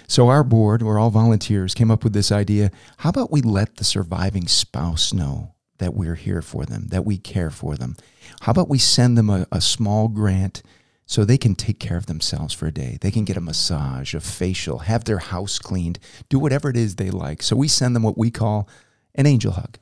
So 0.07 0.29
our 0.29 0.43
board, 0.43 0.81
we're 0.81 0.99
all 0.99 1.09
volunteers, 1.09 1.73
came 1.73 1.91
up 1.91 2.03
with 2.03 2.13
this 2.13 2.31
idea. 2.31 2.71
How 2.97 3.09
about 3.09 3.31
we 3.31 3.41
let 3.41 3.75
the 3.75 3.83
surviving 3.83 4.47
spouse 4.47 5.13
know 5.13 5.53
that 5.79 5.93
we're 5.93 6.15
here 6.15 6.41
for 6.41 6.65
them, 6.65 6.87
that 6.89 7.05
we 7.05 7.17
care 7.17 7.49
for 7.49 7.75
them? 7.75 7.95
How 8.41 8.51
about 8.51 8.69
we 8.69 8.77
send 8.77 9.17
them 9.17 9.29
a, 9.29 9.45
a 9.51 9.59
small 9.59 10.07
grant 10.07 10.63
so 11.05 11.23
they 11.23 11.37
can 11.37 11.55
take 11.55 11.79
care 11.79 11.97
of 11.97 12.05
themselves 12.05 12.53
for 12.53 12.67
a 12.67 12.71
day. 12.71 12.97
They 12.99 13.11
can 13.11 13.23
get 13.23 13.37
a 13.37 13.41
massage, 13.41 14.13
a 14.13 14.19
facial, 14.19 14.79
have 14.79 15.05
their 15.05 15.19
house 15.19 15.57
cleaned, 15.57 15.99
do 16.27 16.37
whatever 16.37 16.69
it 16.69 16.75
is 16.75 16.95
they 16.97 17.09
like. 17.09 17.41
So 17.41 17.55
we 17.55 17.69
send 17.69 17.95
them 17.95 18.03
what 18.03 18.17
we 18.17 18.29
call 18.29 18.67
an 19.15 19.25
angel 19.25 19.53
hug. 19.53 19.77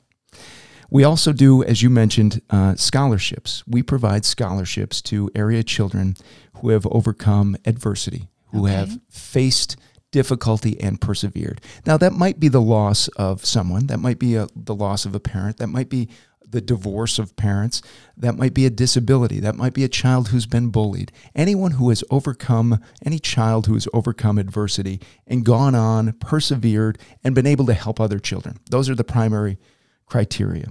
We 0.88 1.02
also 1.02 1.32
do, 1.32 1.64
as 1.64 1.82
you 1.82 1.90
mentioned, 1.90 2.42
uh, 2.48 2.76
scholarships. 2.76 3.64
We 3.66 3.82
provide 3.82 4.24
scholarships 4.24 5.02
to 5.02 5.28
area 5.34 5.64
children 5.64 6.16
who 6.58 6.68
have 6.68 6.86
overcome 6.92 7.56
adversity, 7.64 8.28
who 8.52 8.64
Okay. 8.66 8.74
have 8.74 9.00
faced 9.10 9.76
difficulty 10.16 10.80
and 10.80 10.98
persevered. 10.98 11.60
Now, 11.84 11.98
that 11.98 12.14
might 12.14 12.40
be 12.40 12.48
the 12.48 12.58
loss 12.58 13.08
of 13.18 13.44
someone, 13.44 13.88
that 13.88 14.00
might 14.00 14.18
be 14.18 14.34
a, 14.34 14.48
the 14.56 14.74
loss 14.74 15.04
of 15.04 15.14
a 15.14 15.20
parent, 15.20 15.58
that 15.58 15.66
might 15.66 15.90
be 15.90 16.08
the 16.48 16.62
divorce 16.62 17.18
of 17.18 17.36
parents, 17.36 17.82
that 18.16 18.34
might 18.34 18.54
be 18.54 18.64
a 18.64 18.70
disability, 18.70 19.40
that 19.40 19.56
might 19.56 19.74
be 19.74 19.84
a 19.84 19.90
child 19.90 20.28
who's 20.28 20.46
been 20.46 20.70
bullied. 20.70 21.12
Anyone 21.34 21.72
who 21.72 21.90
has 21.90 22.02
overcome, 22.10 22.80
any 23.04 23.18
child 23.18 23.66
who 23.66 23.74
has 23.74 23.86
overcome 23.92 24.38
adversity 24.38 25.02
and 25.26 25.44
gone 25.44 25.74
on, 25.74 26.14
persevered, 26.14 26.98
and 27.22 27.34
been 27.34 27.46
able 27.46 27.66
to 27.66 27.74
help 27.74 28.00
other 28.00 28.18
children. 28.18 28.56
Those 28.70 28.88
are 28.88 28.94
the 28.94 29.04
primary 29.04 29.58
criteria. 30.06 30.68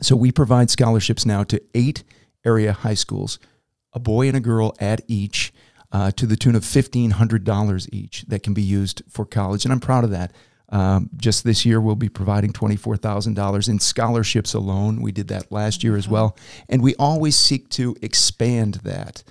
So 0.00 0.14
we 0.14 0.30
provide 0.30 0.70
scholarships 0.70 1.26
now 1.26 1.42
to 1.42 1.60
eight 1.74 2.04
area 2.44 2.72
high 2.72 2.94
schools, 2.94 3.40
a 3.92 3.98
boy 3.98 4.28
and 4.28 4.36
a 4.36 4.40
girl 4.40 4.76
at 4.78 5.00
each, 5.08 5.52
uh, 5.92 6.10
to 6.12 6.26
the 6.26 6.36
tune 6.36 6.54
of 6.54 6.62
$1,500 6.62 7.88
each 7.92 8.22
that 8.28 8.42
can 8.42 8.54
be 8.54 8.62
used 8.62 9.02
for 9.08 9.24
college. 9.24 9.64
And 9.64 9.72
I'm 9.72 9.80
proud 9.80 10.04
of 10.04 10.10
that. 10.10 10.32
Um, 10.68 11.10
just 11.16 11.42
this 11.42 11.66
year, 11.66 11.80
we'll 11.80 11.96
be 11.96 12.08
providing 12.08 12.52
$24,000 12.52 13.68
in 13.68 13.80
scholarships 13.80 14.54
alone. 14.54 15.02
We 15.02 15.10
did 15.10 15.28
that 15.28 15.50
last 15.50 15.82
year 15.82 15.96
as 15.96 16.08
well. 16.08 16.36
And 16.68 16.80
we 16.80 16.94
always 16.96 17.36
seek 17.36 17.68
to 17.70 17.96
expand 18.02 18.74
that. 18.84 19.24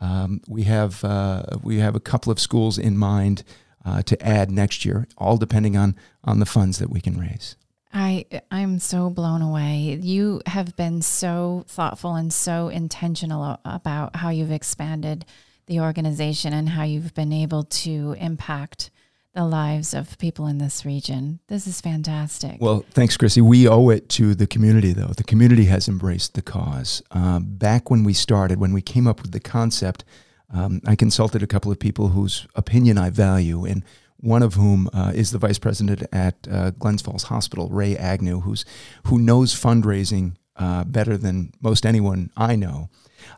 Um, 0.00 0.42
we, 0.48 0.64
have, 0.64 1.02
uh, 1.04 1.44
we 1.62 1.78
have 1.78 1.94
a 1.94 2.00
couple 2.00 2.30
of 2.30 2.38
schools 2.38 2.76
in 2.76 2.98
mind 2.98 3.44
uh, 3.84 4.02
to 4.02 4.22
add 4.22 4.50
next 4.50 4.84
year, 4.84 5.06
all 5.16 5.38
depending 5.38 5.76
on, 5.76 5.96
on 6.24 6.40
the 6.40 6.46
funds 6.46 6.78
that 6.78 6.90
we 6.90 7.00
can 7.00 7.18
raise. 7.18 7.56
I 7.94 8.24
I'm 8.50 8.78
so 8.78 9.10
blown 9.10 9.42
away. 9.42 9.98
You 10.00 10.40
have 10.46 10.74
been 10.76 11.02
so 11.02 11.64
thoughtful 11.68 12.14
and 12.14 12.32
so 12.32 12.68
intentional 12.68 13.60
about 13.66 14.16
how 14.16 14.30
you've 14.30 14.50
expanded 14.50 15.26
the 15.72 15.80
organization 15.80 16.52
and 16.52 16.68
how 16.68 16.82
you've 16.82 17.14
been 17.14 17.32
able 17.32 17.64
to 17.64 18.14
impact 18.20 18.90
the 19.34 19.42
lives 19.42 19.94
of 19.94 20.18
people 20.18 20.46
in 20.46 20.58
this 20.58 20.84
region. 20.84 21.40
This 21.48 21.66
is 21.66 21.80
fantastic. 21.80 22.58
Well, 22.60 22.84
thanks, 22.90 23.16
Chrissy. 23.16 23.40
We 23.40 23.66
owe 23.66 23.88
it 23.88 24.10
to 24.10 24.34
the 24.34 24.46
community, 24.46 24.92
though. 24.92 25.14
The 25.16 25.24
community 25.24 25.64
has 25.64 25.88
embraced 25.88 26.34
the 26.34 26.42
cause. 26.42 27.02
Um, 27.10 27.46
back 27.56 27.90
when 27.90 28.04
we 28.04 28.12
started, 28.12 28.60
when 28.60 28.74
we 28.74 28.82
came 28.82 29.06
up 29.06 29.22
with 29.22 29.32
the 29.32 29.40
concept, 29.40 30.04
um, 30.52 30.82
I 30.86 30.94
consulted 30.94 31.42
a 31.42 31.46
couple 31.46 31.72
of 31.72 31.78
people 31.78 32.08
whose 32.08 32.46
opinion 32.54 32.98
I 32.98 33.08
value, 33.08 33.64
and 33.64 33.82
one 34.18 34.42
of 34.42 34.52
whom 34.52 34.90
uh, 34.92 35.12
is 35.14 35.30
the 35.30 35.38
vice 35.38 35.58
president 35.58 36.02
at 36.12 36.46
uh, 36.50 36.72
Glens 36.72 37.00
Falls 37.00 37.24
Hospital, 37.24 37.70
Ray 37.70 37.96
Agnew, 37.96 38.40
who's 38.40 38.66
who 39.06 39.18
knows 39.18 39.54
fundraising 39.54 40.36
uh, 40.56 40.84
better 40.84 41.16
than 41.16 41.52
most 41.60 41.86
anyone 41.86 42.30
I 42.36 42.56
know. 42.56 42.90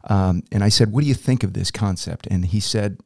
Um, 0.04 0.42
and 0.50 0.64
I 0.64 0.68
said, 0.68 0.92
"What 0.92 1.02
do 1.02 1.06
you 1.06 1.14
think 1.14 1.44
of 1.44 1.52
this 1.52 1.71
concept?" 1.71 2.26
And 2.30 2.47
he 2.47 2.61
said, 2.61 2.99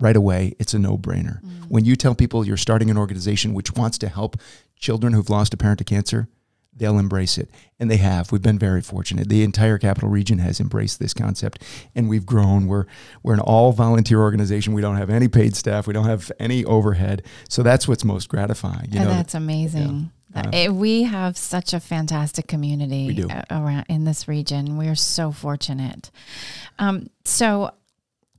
right 0.00 0.16
away, 0.16 0.54
it's 0.58 0.74
a 0.74 0.78
no 0.78 0.96
brainer. 0.96 1.40
When 1.68 1.84
you 1.84 1.94
tell 1.94 2.14
people 2.14 2.44
you're 2.44 2.56
starting 2.56 2.90
an 2.90 2.96
organization 2.96 3.54
which 3.54 3.74
wants 3.74 3.98
to 3.98 4.08
help 4.08 4.36
children 4.76 5.12
who've 5.12 5.30
lost 5.30 5.54
a 5.54 5.56
parent 5.56 5.78
to 5.78 5.84
cancer, 5.84 6.28
they'll 6.74 6.98
embrace 6.98 7.36
it. 7.38 7.50
And 7.78 7.90
they 7.90 7.98
have. 7.98 8.32
We've 8.32 8.42
been 8.42 8.58
very 8.58 8.80
fortunate. 8.80 9.28
The 9.28 9.42
entire 9.44 9.78
capital 9.78 10.08
region 10.08 10.38
has 10.38 10.58
embraced 10.58 10.98
this 10.98 11.12
concept 11.12 11.62
and 11.94 12.08
we've 12.08 12.26
grown. 12.26 12.66
We're, 12.66 12.86
we're 13.22 13.34
an 13.34 13.40
all 13.40 13.72
volunteer 13.72 14.20
organization. 14.20 14.72
We 14.72 14.80
don't 14.80 14.96
have 14.96 15.10
any 15.10 15.28
paid 15.28 15.54
staff, 15.54 15.86
we 15.86 15.92
don't 15.92 16.06
have 16.06 16.32
any 16.40 16.64
overhead. 16.64 17.22
So 17.48 17.62
that's 17.62 17.86
what's 17.86 18.04
most 18.04 18.28
gratifying. 18.28 18.90
You 18.90 19.00
and 19.00 19.08
know, 19.08 19.14
that's 19.14 19.34
amazing. 19.34 19.82
yeah. 19.82 20.19
That- 20.32 20.54
it- 20.54 20.74
we 20.74 21.02
have 21.04 21.36
such 21.36 21.72
a 21.74 21.80
fantastic 21.80 22.46
community 22.46 23.06
We 23.08 23.14
do. 23.14 23.28
a- 23.30 23.44
around 23.50 23.86
in 23.88 24.04
this 24.04 24.28
region. 24.28 24.76
We 24.76 24.86
are 24.88 24.94
so 24.94 25.32
fortunate. 25.32 26.10
Um, 26.78 27.08
so, 27.24 27.72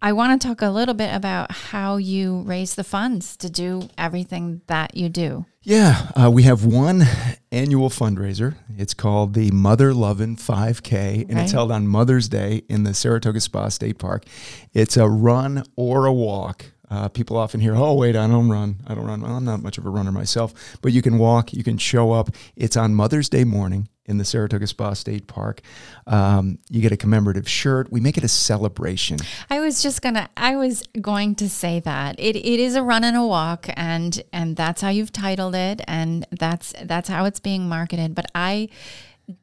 I 0.03 0.13
want 0.13 0.41
to 0.41 0.47
talk 0.47 0.63
a 0.63 0.69
little 0.71 0.95
bit 0.95 1.13
about 1.13 1.51
how 1.51 1.97
you 1.97 2.41
raise 2.41 2.73
the 2.73 2.83
funds 2.83 3.37
to 3.37 3.51
do 3.51 3.87
everything 3.99 4.61
that 4.65 4.97
you 4.97 5.09
do. 5.09 5.45
Yeah, 5.61 6.07
uh, 6.19 6.31
we 6.31 6.41
have 6.43 6.65
one 6.65 7.03
annual 7.51 7.91
fundraiser. 7.91 8.55
It's 8.79 8.95
called 8.95 9.35
the 9.35 9.51
Mother 9.51 9.93
Lovin' 9.93 10.37
5K, 10.37 11.25
and 11.29 11.35
Right. 11.35 11.43
it's 11.43 11.51
held 11.51 11.71
on 11.71 11.87
Mother's 11.87 12.27
Day 12.27 12.63
in 12.67 12.83
the 12.83 12.95
Saratoga 12.95 13.39
Spa 13.41 13.69
State 13.69 13.99
Park. 13.99 14.25
It's 14.73 14.97
a 14.97 15.07
run 15.07 15.61
or 15.75 16.07
a 16.07 16.13
walk. 16.13 16.65
Uh, 16.91 17.07
people 17.07 17.37
often 17.37 17.61
hear, 17.61 17.73
"Oh, 17.73 17.93
wait, 17.93 18.17
I 18.17 18.27
don't 18.27 18.49
run. 18.49 18.81
I 18.85 18.93
don't 18.93 19.05
run." 19.05 19.21
Well, 19.21 19.37
I'm 19.37 19.45
not 19.45 19.63
much 19.63 19.77
of 19.77 19.85
a 19.85 19.89
runner 19.89 20.11
myself, 20.11 20.53
but 20.81 20.91
you 20.91 21.01
can 21.01 21.17
walk. 21.17 21.53
You 21.53 21.63
can 21.63 21.77
show 21.77 22.11
up. 22.11 22.29
It's 22.57 22.75
on 22.75 22.93
Mother's 22.93 23.29
Day 23.29 23.45
morning 23.45 23.87
in 24.05 24.17
the 24.17 24.25
Saratoga 24.25 24.67
Spa 24.67 24.91
State 24.93 25.25
Park. 25.25 25.61
Um, 26.05 26.59
you 26.69 26.81
get 26.81 26.91
a 26.91 26.97
commemorative 26.97 27.47
shirt. 27.47 27.89
We 27.91 28.01
make 28.01 28.17
it 28.17 28.25
a 28.25 28.27
celebration. 28.27 29.19
I 29.49 29.61
was 29.61 29.81
just 29.81 30.01
gonna. 30.01 30.29
I 30.35 30.57
was 30.57 30.83
going 30.99 31.35
to 31.35 31.49
say 31.49 31.79
that 31.79 32.19
it, 32.19 32.35
it 32.35 32.59
is 32.59 32.75
a 32.75 32.83
run 32.83 33.05
and 33.05 33.15
a 33.15 33.25
walk, 33.25 33.67
and 33.77 34.21
and 34.33 34.57
that's 34.57 34.81
how 34.81 34.89
you've 34.89 35.13
titled 35.13 35.55
it, 35.55 35.81
and 35.87 36.27
that's 36.31 36.73
that's 36.83 37.07
how 37.07 37.23
it's 37.23 37.39
being 37.39 37.69
marketed. 37.69 38.13
But 38.13 38.25
I 38.35 38.67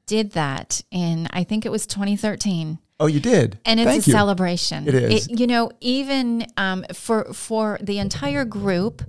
did 0.07 0.33
that 0.33 0.83
in 0.91 1.29
I 1.31 1.45
think 1.45 1.65
it 1.65 1.73
was 1.73 1.87
2013. 1.87 2.79
Oh, 3.01 3.07
you 3.07 3.21
did, 3.21 3.59
and 3.65 3.79
it's 3.79 3.89
Thank 3.89 4.03
a 4.05 4.07
you. 4.07 4.13
celebration. 4.13 4.89
It 4.89 4.95
is. 4.95 5.29
you 5.29 5.47
know, 5.47 5.71
even 5.81 6.47
um, 6.57 6.85
for 6.93 7.33
for 7.33 7.79
the 7.81 7.99
entire 7.99 8.45
group, 8.45 9.03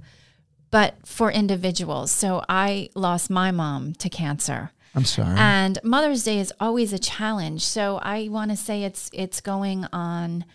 but 0.69 0.95
for 1.05 1.31
individuals. 1.31 2.11
So 2.11 2.43
I 2.47 2.89
lost 2.95 3.29
my 3.29 3.49
mom 3.51 3.93
to 3.95 4.09
cancer. 4.09 4.71
I'm 4.93 5.05
sorry. 5.05 5.37
And 5.37 5.79
Mother's 5.83 6.23
Day 6.23 6.39
is 6.39 6.53
always 6.59 6.93
a 6.93 6.99
challenge. 6.99 7.63
So 7.65 7.99
I 8.01 8.27
want 8.29 8.51
to 8.51 8.57
say 8.57 8.83
it's 8.83 9.09
it's 9.13 9.41
going 9.41 9.85
on. 9.91 10.45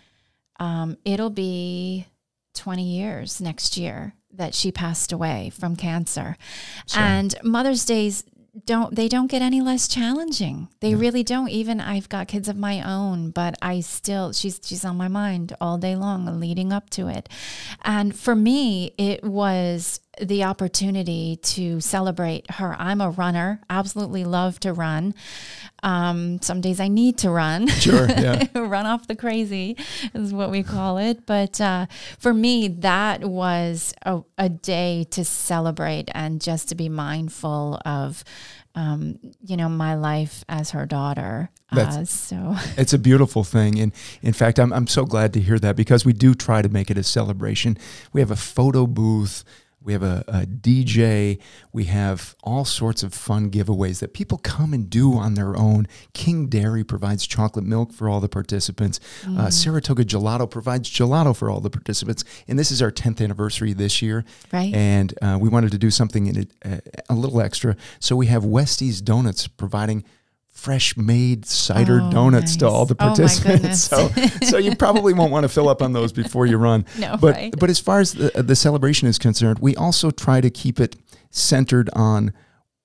Um, 0.61 0.97
it'll 1.05 1.31
be 1.31 2.07
20 2.55 2.85
years 2.85 3.41
next 3.41 3.77
year 3.77 4.15
that 4.33 4.55
she 4.55 4.71
passed 4.71 5.11
away 5.13 5.51
from 5.51 5.75
cancer, 5.75 6.37
and 6.95 7.35
Mother's 7.43 7.85
Days 7.85 8.23
don't 8.67 8.95
they 8.95 9.09
don't 9.09 9.31
get 9.31 9.43
any 9.43 9.61
less 9.61 9.89
challenging. 9.89 10.69
They 10.81 10.95
really 10.95 11.23
don't. 11.23 11.49
Even 11.49 11.81
I've 11.81 12.09
got 12.09 12.29
kids 12.29 12.49
of 12.49 12.57
my 12.57 12.83
own, 12.83 13.31
but 13.31 13.57
I 13.61 13.81
still 13.81 14.33
she's 14.33 14.61
she's 14.63 14.85
on 14.85 14.97
my 14.97 15.09
mind 15.09 15.57
all 15.61 15.79
day 15.79 15.97
long 15.97 16.41
leading 16.41 16.73
up 16.73 16.91
to 16.91 17.09
it. 17.09 17.29
And 17.83 18.15
for 18.15 18.35
me, 18.35 18.95
it 18.97 19.25
was 19.25 20.01
the 20.21 20.45
opportunity 20.45 21.37
to 21.43 21.81
celebrate 21.81 22.51
her. 22.53 22.75
I'm 22.79 23.01
a 23.01 23.11
runner, 23.11 23.61
absolutely 23.69 24.25
love 24.25 24.61
to 24.61 24.73
run. 24.73 25.15
Um, 25.83 26.41
some 26.41 26.61
days 26.61 26.81
I 26.81 26.89
need 26.89 27.19
to 27.19 27.31
run. 27.31 27.69
sure. 27.69 28.09
Yeah. 28.09 28.47
run 28.55 28.87
off 28.87 29.07
the 29.07 29.17
crazy 29.17 29.77
is 30.15 30.33
what 30.33 30.51
we 30.51 30.63
call 30.63 30.99
it. 30.99 31.27
But 31.27 31.61
uh, 31.61 31.87
for 32.19 32.33
me, 32.33 32.69
that 32.69 33.25
was 33.25 33.95
a, 34.03 34.23
a 34.39 34.49
day 34.49 35.05
to 35.11 35.25
celebrate 35.25 36.09
and 36.15 36.41
just 36.41 36.69
to 36.71 36.75
be 36.75 36.89
mindful 36.89 37.81
of, 37.85 38.25
um, 38.75 39.19
you 39.45 39.57
know, 39.57 39.69
my 39.69 39.95
life 39.95 40.45
as 40.49 40.71
her 40.71 40.87
daughter. 40.87 41.51
Uh, 41.71 42.05
so 42.05 42.57
It's 42.77 42.93
a 42.93 42.99
beautiful 42.99 43.45
thing. 43.45 43.79
And 43.79 43.93
in 44.23 44.33
fact, 44.33 44.59
I'm, 44.59 44.73
I'm 44.73 44.87
so 44.87 45.05
glad 45.05 45.33
to 45.35 45.41
hear 45.41 45.59
that 45.59 45.77
because 45.77 46.05
we 46.05 46.13
do 46.13 46.35
try 46.35 46.63
to 46.63 46.69
make 46.69 46.91
it 46.91 46.99
a 46.99 47.03
celebration. 47.03 47.77
We 48.13 48.21
have 48.21 48.31
a 48.31 48.37
photo 48.37 48.87
booth. 48.87 49.45
We 49.85 49.93
have 49.93 50.03
a, 50.03 50.25
a 50.27 50.47
DJ. 50.47 51.39
We 51.73 51.85
have 51.85 52.35
all 52.43 52.65
sorts 52.65 53.03
of 53.03 53.13
fun 53.13 53.51
giveaways 53.51 54.01
that 54.01 54.15
people 54.15 54.39
come 54.39 54.73
and 54.73 54.89
do 54.89 55.13
on 55.15 55.35
their 55.35 55.57
own. 55.57 55.87
King 56.15 56.49
Dairy 56.49 56.83
provides 56.83 57.27
chocolate 57.27 57.67
milk 57.67 57.93
for 57.93 58.09
all 58.09 58.21
the 58.21 58.29
participants. 58.29 58.99
Uh, 59.29 59.51
Saratoga 59.51 60.05
Gelato 60.05 60.51
provides 60.51 60.91
gelato 60.91 61.37
for 61.37 61.51
all 61.51 61.61
the 61.61 61.71
participants. 61.71 62.25
And 62.49 62.59
this 62.59 62.71
is 62.71 62.81
our 62.81 62.91
10th 62.91 63.23
anniversary 63.23 63.75
this 63.75 64.01
year. 64.01 64.25
Right. 64.51 64.75
And 64.75 65.13
uh, 65.21 65.39
we 65.41 65.51
wanted 65.51 65.71
to 65.73 65.79
do 65.79 65.91
something 65.91 66.27
in 66.27 66.39
it, 66.39 66.51
uh, 66.65 66.79
a 67.11 67.15
little 67.15 67.43
extra. 67.43 67.77
So 68.01 68.17
we 68.17 68.27
have 68.27 68.43
Westie's 68.43 69.03
Donuts 69.03 69.49
providing 69.49 70.05
fresh 70.55 70.97
made 70.97 71.45
cider 71.45 72.01
Oh, 72.03 72.11
donuts 72.11 72.57
to 72.57 72.67
all 72.67 72.87
the 72.87 72.95
nice. 72.95 73.41
Oh, 73.41 73.45
participants. 73.45 73.81
so, 73.83 74.09
so 74.47 74.57
you 74.57 74.75
probably 74.77 75.13
won't 75.13 75.31
want 75.33 75.45
to 75.45 75.49
fill 75.49 75.69
up 75.69 75.83
on 75.83 75.93
those 75.93 76.13
before 76.13 76.47
you 76.47 76.57
run. 76.57 76.87
No, 76.99 77.17
but 77.21 77.35
right. 77.35 77.55
but 77.59 77.69
as 77.69 77.81
far 77.81 78.01
as 78.01 78.15
the, 78.15 78.39
uh, 78.39 78.43
the 78.43 78.57
celebration 78.57 79.09
is 79.09 79.19
concerned, 79.19 79.59
we 79.59 79.75
also 79.77 80.11
try 80.11 80.41
to 80.41 80.49
keep 80.49 80.81
it 80.81 80.97
centered 81.31 81.91
on 81.93 82.33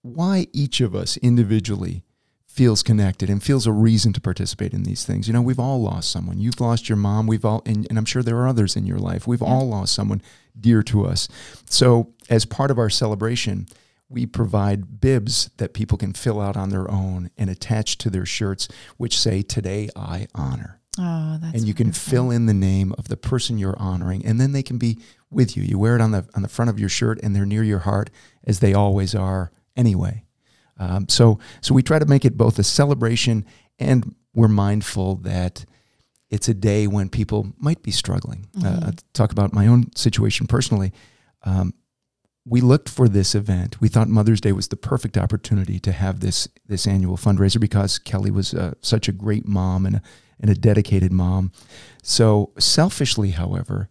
why 0.01 0.47
each 0.51 0.81
of 0.81 0.95
us 0.95 1.15
individually 1.17 2.03
feels 2.47 2.81
connected 2.83 3.29
and 3.29 3.41
feels 3.43 3.67
a 3.67 3.71
reason 3.71 4.11
to 4.11 4.19
participate 4.19 4.73
in 4.73 4.83
these 4.83 5.05
things. 5.05 5.27
You 5.27 5.33
know, 5.33 5.41
we've 5.41 5.59
all 5.59 5.81
lost 5.81 6.11
someone. 6.11 6.39
You've 6.39 6.59
lost 6.59 6.89
your 6.89 6.97
mom. 6.97 7.27
We've 7.27 7.45
all, 7.45 7.61
and, 7.65 7.85
and 7.89 7.97
I'm 7.97 8.05
sure 8.05 8.23
there 8.23 8.37
are 8.37 8.47
others 8.47 8.75
in 8.75 8.85
your 8.85 8.97
life. 8.97 9.27
We've 9.27 9.41
all 9.43 9.69
lost 9.69 9.93
someone 9.93 10.21
dear 10.59 10.81
to 10.83 11.05
us. 11.05 11.27
So, 11.69 12.13
as 12.29 12.45
part 12.45 12.71
of 12.71 12.77
our 12.79 12.89
celebration, 12.89 13.67
we 14.09 14.25
provide 14.25 14.99
bibs 14.99 15.49
that 15.57 15.73
people 15.73 15.97
can 15.97 16.13
fill 16.13 16.41
out 16.41 16.57
on 16.57 16.69
their 16.69 16.89
own 16.89 17.29
and 17.37 17.49
attach 17.49 17.97
to 17.99 18.09
their 18.09 18.25
shirts, 18.25 18.67
which 18.97 19.17
say, 19.17 19.41
Today 19.43 19.89
I 19.95 20.27
honor. 20.33 20.81
oh, 20.97 21.37
that's 21.41 21.55
and 21.57 21.67
you 21.67 21.73
can 21.73 21.87
wonderful. 21.87 22.11
fill 22.11 22.31
in 22.31 22.45
the 22.47 22.53
name 22.53 22.93
of 22.97 23.07
the 23.07 23.17
person 23.17 23.57
you're 23.57 23.77
honoring, 23.79 24.25
and 24.25 24.39
then 24.41 24.51
they 24.51 24.63
can 24.63 24.77
be 24.77 24.97
with 25.29 25.55
you. 25.55 25.63
You 25.63 25.77
wear 25.77 25.95
it 25.95 26.01
on 26.01 26.11
the, 26.11 26.27
on 26.35 26.41
the 26.41 26.47
front 26.49 26.69
of 26.69 26.79
your 26.79 26.89
shirt, 26.89 27.19
and 27.21 27.35
they're 27.35 27.45
near 27.45 27.63
your 27.63 27.79
heart, 27.79 28.09
as 28.43 28.59
they 28.59 28.73
always 28.73 29.13
are 29.13 29.51
anyway. 29.77 30.23
Um, 30.77 31.07
so 31.09 31.39
so 31.61 31.73
we 31.73 31.83
try 31.83 31.99
to 31.99 32.05
make 32.05 32.23
it 32.25 32.37
both 32.37 32.57
a 32.57 32.63
celebration 32.63 33.45
and 33.79 34.15
we're 34.33 34.47
mindful 34.47 35.15
that 35.17 35.65
it's 36.29 36.47
a 36.47 36.53
day 36.53 36.87
when 36.87 37.09
people 37.09 37.51
might 37.57 37.81
be 37.83 37.91
struggling. 37.91 38.47
Uh, 38.63 38.79
I'll 38.85 38.93
talk 39.13 39.31
about 39.33 39.51
my 39.51 39.67
own 39.67 39.93
situation 39.95 40.47
personally. 40.47 40.93
Um, 41.43 41.73
we 42.45 42.61
looked 42.61 42.89
for 42.89 43.07
this 43.07 43.35
event. 43.35 43.79
We 43.81 43.89
thought 43.89 44.07
Mother's 44.07 44.41
Day 44.41 44.51
was 44.51 44.69
the 44.69 44.77
perfect 44.77 45.17
opportunity 45.17 45.79
to 45.79 45.91
have 45.91 46.19
this 46.19 46.47
this 46.65 46.87
annual 46.87 47.17
fundraiser 47.17 47.59
because 47.59 47.99
Kelly 47.99 48.31
was 48.31 48.53
uh, 48.53 48.73
such 48.81 49.07
a 49.07 49.11
great 49.11 49.47
mom 49.47 49.85
and 49.85 49.97
a, 49.97 50.01
and 50.39 50.49
a 50.49 50.55
dedicated 50.55 51.11
mom. 51.11 51.51
So 52.01 52.51
selfishly, 52.57 53.31
however, 53.31 53.89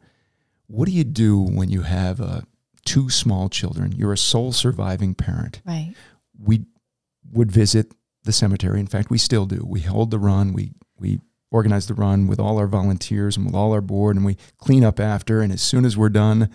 what 0.66 0.86
do 0.86 0.92
you 0.92 1.04
do 1.04 1.38
when 1.38 1.68
you 1.68 1.82
have 1.82 2.20
uh, 2.20 2.40
two 2.84 3.10
small 3.10 3.48
children? 3.48 3.92
You're 3.92 4.12
a 4.12 4.18
sole 4.18 4.52
surviving 4.52 5.14
parent. 5.14 5.60
Right. 5.64 5.94
We 6.38 6.64
would 7.30 7.52
visit 7.52 7.92
the 8.24 8.32
cemetery. 8.32 8.80
In 8.80 8.86
fact, 8.86 9.10
we 9.10 9.18
still 9.18 9.46
do. 9.46 9.64
We 9.66 9.80
hold 9.80 10.10
the 10.10 10.18
run. 10.18 10.52
We 10.52 10.72
we 10.98 11.20
organize 11.50 11.86
the 11.86 11.94
run 11.94 12.26
with 12.26 12.38
all 12.38 12.58
our 12.58 12.66
volunteers 12.66 13.36
and 13.36 13.46
with 13.46 13.54
all 13.54 13.72
our 13.72 13.80
board, 13.80 14.16
and 14.16 14.24
we 14.24 14.36
clean 14.58 14.84
up 14.84 15.00
after. 15.00 15.40
And 15.40 15.52
as 15.52 15.62
soon 15.62 15.84
as 15.84 15.96
we're 15.96 16.08
done, 16.08 16.50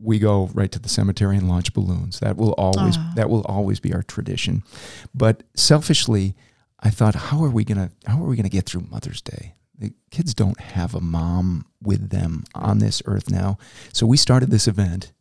we 0.00 0.18
go 0.18 0.50
right 0.54 0.70
to 0.72 0.78
the 0.78 0.88
cemetery 0.88 1.36
and 1.36 1.48
launch 1.48 1.72
balloons. 1.72 2.20
That 2.20 2.36
will 2.36 2.52
always 2.52 2.96
Ah. 2.98 3.12
that 3.16 3.30
will 3.30 3.42
always 3.42 3.80
be 3.80 3.92
our 3.94 4.02
tradition. 4.02 4.62
But 5.14 5.42
selfishly, 5.54 6.34
I 6.80 6.90
thought, 6.90 7.14
how 7.14 7.42
are 7.44 7.50
we 7.50 7.64
gonna 7.64 7.90
how 8.06 8.22
are 8.22 8.28
we 8.28 8.36
gonna 8.36 8.48
get 8.48 8.66
through 8.66 8.86
Mother's 8.90 9.22
Day? 9.22 9.54
The 9.78 9.92
kids 10.10 10.34
don't 10.34 10.60
have 10.60 10.94
a 10.94 11.00
mom 11.00 11.66
with 11.82 12.10
them 12.10 12.44
on 12.54 12.78
this 12.78 13.02
earth 13.06 13.30
now. 13.30 13.58
So 13.92 14.06
we 14.06 14.16
started 14.16 14.50
this 14.50 14.66
event, 14.68 15.12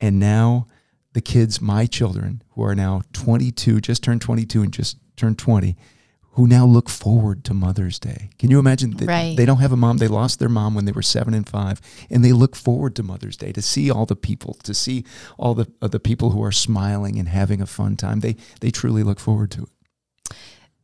and 0.00 0.18
now 0.18 0.66
the 1.12 1.20
kids, 1.20 1.60
my 1.60 1.86
children, 1.86 2.42
who 2.50 2.62
are 2.62 2.74
now 2.74 3.02
22, 3.12 3.80
just 3.80 4.02
turned 4.02 4.20
22 4.20 4.62
and 4.62 4.72
just 4.72 4.98
turned 5.16 5.38
20, 5.38 5.76
who 6.38 6.46
now 6.46 6.64
look 6.64 6.88
forward 6.88 7.44
to 7.44 7.52
Mother's 7.52 7.98
Day. 7.98 8.30
Can 8.38 8.48
you 8.48 8.60
imagine? 8.60 8.92
that 8.92 9.08
Right. 9.08 9.36
They 9.36 9.44
don't 9.44 9.58
have 9.58 9.72
a 9.72 9.76
mom. 9.76 9.96
They 9.96 10.06
lost 10.06 10.38
their 10.38 10.48
mom 10.48 10.76
when 10.76 10.84
they 10.84 10.92
were 10.92 11.02
seven 11.02 11.34
and 11.34 11.48
five, 11.48 11.80
and 12.08 12.24
they 12.24 12.32
look 12.32 12.54
forward 12.54 12.94
to 12.94 13.02
Mother's 13.02 13.36
Day 13.36 13.50
to 13.50 13.60
see 13.60 13.90
all 13.90 14.06
the 14.06 14.14
people, 14.14 14.54
to 14.62 14.72
see 14.72 15.04
all 15.36 15.54
the 15.54 15.66
uh, 15.82 15.88
the 15.88 15.98
people 15.98 16.30
who 16.30 16.44
are 16.44 16.52
smiling 16.52 17.18
and 17.18 17.28
having 17.28 17.60
a 17.60 17.66
fun 17.66 17.96
time. 17.96 18.20
They 18.20 18.36
they 18.60 18.70
truly 18.70 19.02
look 19.02 19.18
forward 19.18 19.50
to 19.50 19.64
it. 19.64 19.68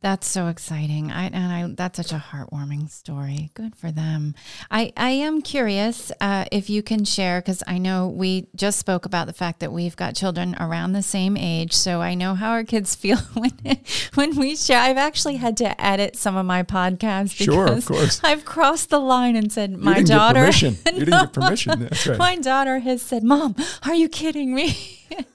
That's 0.05 0.27
so 0.27 0.49
exciting. 0.49 1.11
I 1.11 1.25
and 1.33 1.51
I 1.51 1.73
that's 1.75 1.97
such 1.97 2.11
a 2.11 2.23
heartwarming 2.31 2.91
story. 2.91 3.49
Good 3.55 3.75
for 3.75 3.89
them. 3.91 4.35
I 4.69 4.93
I 4.95 5.09
am 5.09 5.41
curious 5.41 6.11
uh, 6.21 6.45
if 6.51 6.69
you 6.69 6.83
can 6.83 7.05
share 7.05 7.41
because 7.41 7.63
I 7.65 7.79
know 7.79 8.07
we 8.07 8.45
just 8.55 8.77
spoke 8.77 9.07
about 9.07 9.25
the 9.25 9.33
fact 9.33 9.61
that 9.61 9.71
we've 9.71 9.95
got 9.95 10.13
children 10.15 10.55
around 10.59 10.91
the 10.91 11.01
same 11.01 11.35
age, 11.35 11.73
so 11.73 12.01
I 12.03 12.13
know 12.13 12.35
how 12.35 12.51
our 12.51 12.63
kids 12.63 12.93
feel 13.01 13.17
when 13.33 13.57
when 14.13 14.35
we 14.35 14.55
share. 14.55 14.79
I've 14.79 14.97
actually 14.97 15.37
had 15.37 15.57
to 15.57 15.81
edit 15.83 16.15
some 16.15 16.35
of 16.37 16.45
my 16.45 16.61
podcasts 16.61 17.31
Sure, 17.33 17.65
of 17.65 17.69
because 17.77 17.87
course. 17.87 18.21
I've 18.23 18.45
crossed 18.45 18.91
the 18.91 18.99
line 18.99 19.35
and 19.35 19.51
said 19.51 19.71
my 19.75 19.95
didn't 19.95 20.09
get 20.09 20.13
daughter. 20.17 20.39
permission. 20.41 20.77
You 20.85 20.99
didn't 21.05 21.19
get 21.19 21.33
permission. 21.33 21.79
That's 21.79 22.05
right. 22.05 22.19
My 22.19 22.35
daughter 22.35 22.77
has 22.77 23.01
said, 23.01 23.23
"Mom, 23.23 23.55
are 23.81 23.95
you 23.95 24.07
kidding 24.07 24.53
me?" 24.53 24.77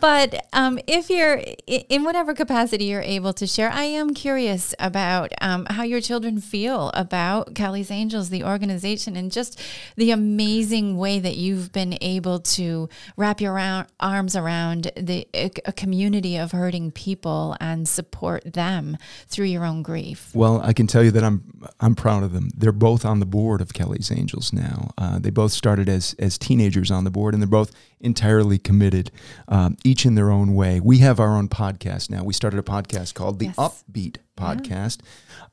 but 0.00 0.46
um, 0.52 0.78
if 0.86 1.08
you're 1.08 1.42
in 1.66 2.04
whatever 2.04 2.34
capacity 2.34 2.84
you're 2.84 3.00
able 3.00 3.32
to 3.32 3.46
share, 3.46 3.70
I 3.70 3.84
am 3.84 4.12
curious 4.12 4.74
about 4.78 5.32
um, 5.40 5.66
how 5.70 5.82
your 5.82 6.00
children 6.00 6.40
feel 6.40 6.90
about 6.92 7.54
Kelly's 7.54 7.90
Angels, 7.90 8.28
the 8.28 8.44
organization, 8.44 9.16
and 9.16 9.32
just 9.32 9.60
the 9.96 10.10
amazing 10.10 10.98
way 10.98 11.18
that 11.20 11.36
you've 11.36 11.72
been 11.72 11.96
able 12.02 12.40
to 12.40 12.88
wrap 13.16 13.40
your 13.40 13.58
arms 14.00 14.36
around 14.36 14.92
the 14.96 15.26
a, 15.32 15.48
community 15.72 16.36
of 16.36 16.52
hurting 16.52 16.90
people 16.90 17.56
and 17.60 17.88
support 17.88 18.52
them 18.52 18.98
through 19.26 19.46
your 19.46 19.64
own 19.64 19.82
grief. 19.82 20.30
Well, 20.34 20.60
I 20.62 20.72
can 20.72 20.86
tell 20.86 21.02
you 21.02 21.10
that 21.12 21.24
I'm 21.24 21.42
I'm 21.80 21.94
proud 21.94 22.22
of 22.22 22.32
them. 22.32 22.50
They're 22.56 22.72
both 22.72 23.04
on 23.04 23.20
the 23.20 23.26
board 23.26 23.60
of 23.60 23.72
Kelly's 23.72 24.12
Angels 24.12 24.52
now. 24.52 24.90
Uh, 24.98 25.18
they 25.18 25.30
both 25.30 25.52
started 25.52 25.88
as 25.88 26.14
as 26.18 26.36
teenagers 26.36 26.90
on 26.90 27.04
the 27.04 27.10
board, 27.10 27.34
and 27.34 27.42
they're 27.42 27.48
both 27.48 27.72
entirely 28.00 28.58
committed, 28.58 29.10
um, 29.48 29.76
each 29.84 30.04
in 30.06 30.14
their 30.14 30.30
own 30.30 30.54
way. 30.54 30.80
We 30.80 30.98
have 30.98 31.20
our 31.20 31.36
own 31.36 31.48
podcast 31.48 32.10
now. 32.10 32.22
We 32.24 32.32
started 32.32 32.58
a 32.58 32.62
podcast 32.62 33.14
called 33.14 33.38
the 33.38 33.46
Yes. 33.46 33.56
Upbeat 33.56 34.16
Podcast, 34.36 34.98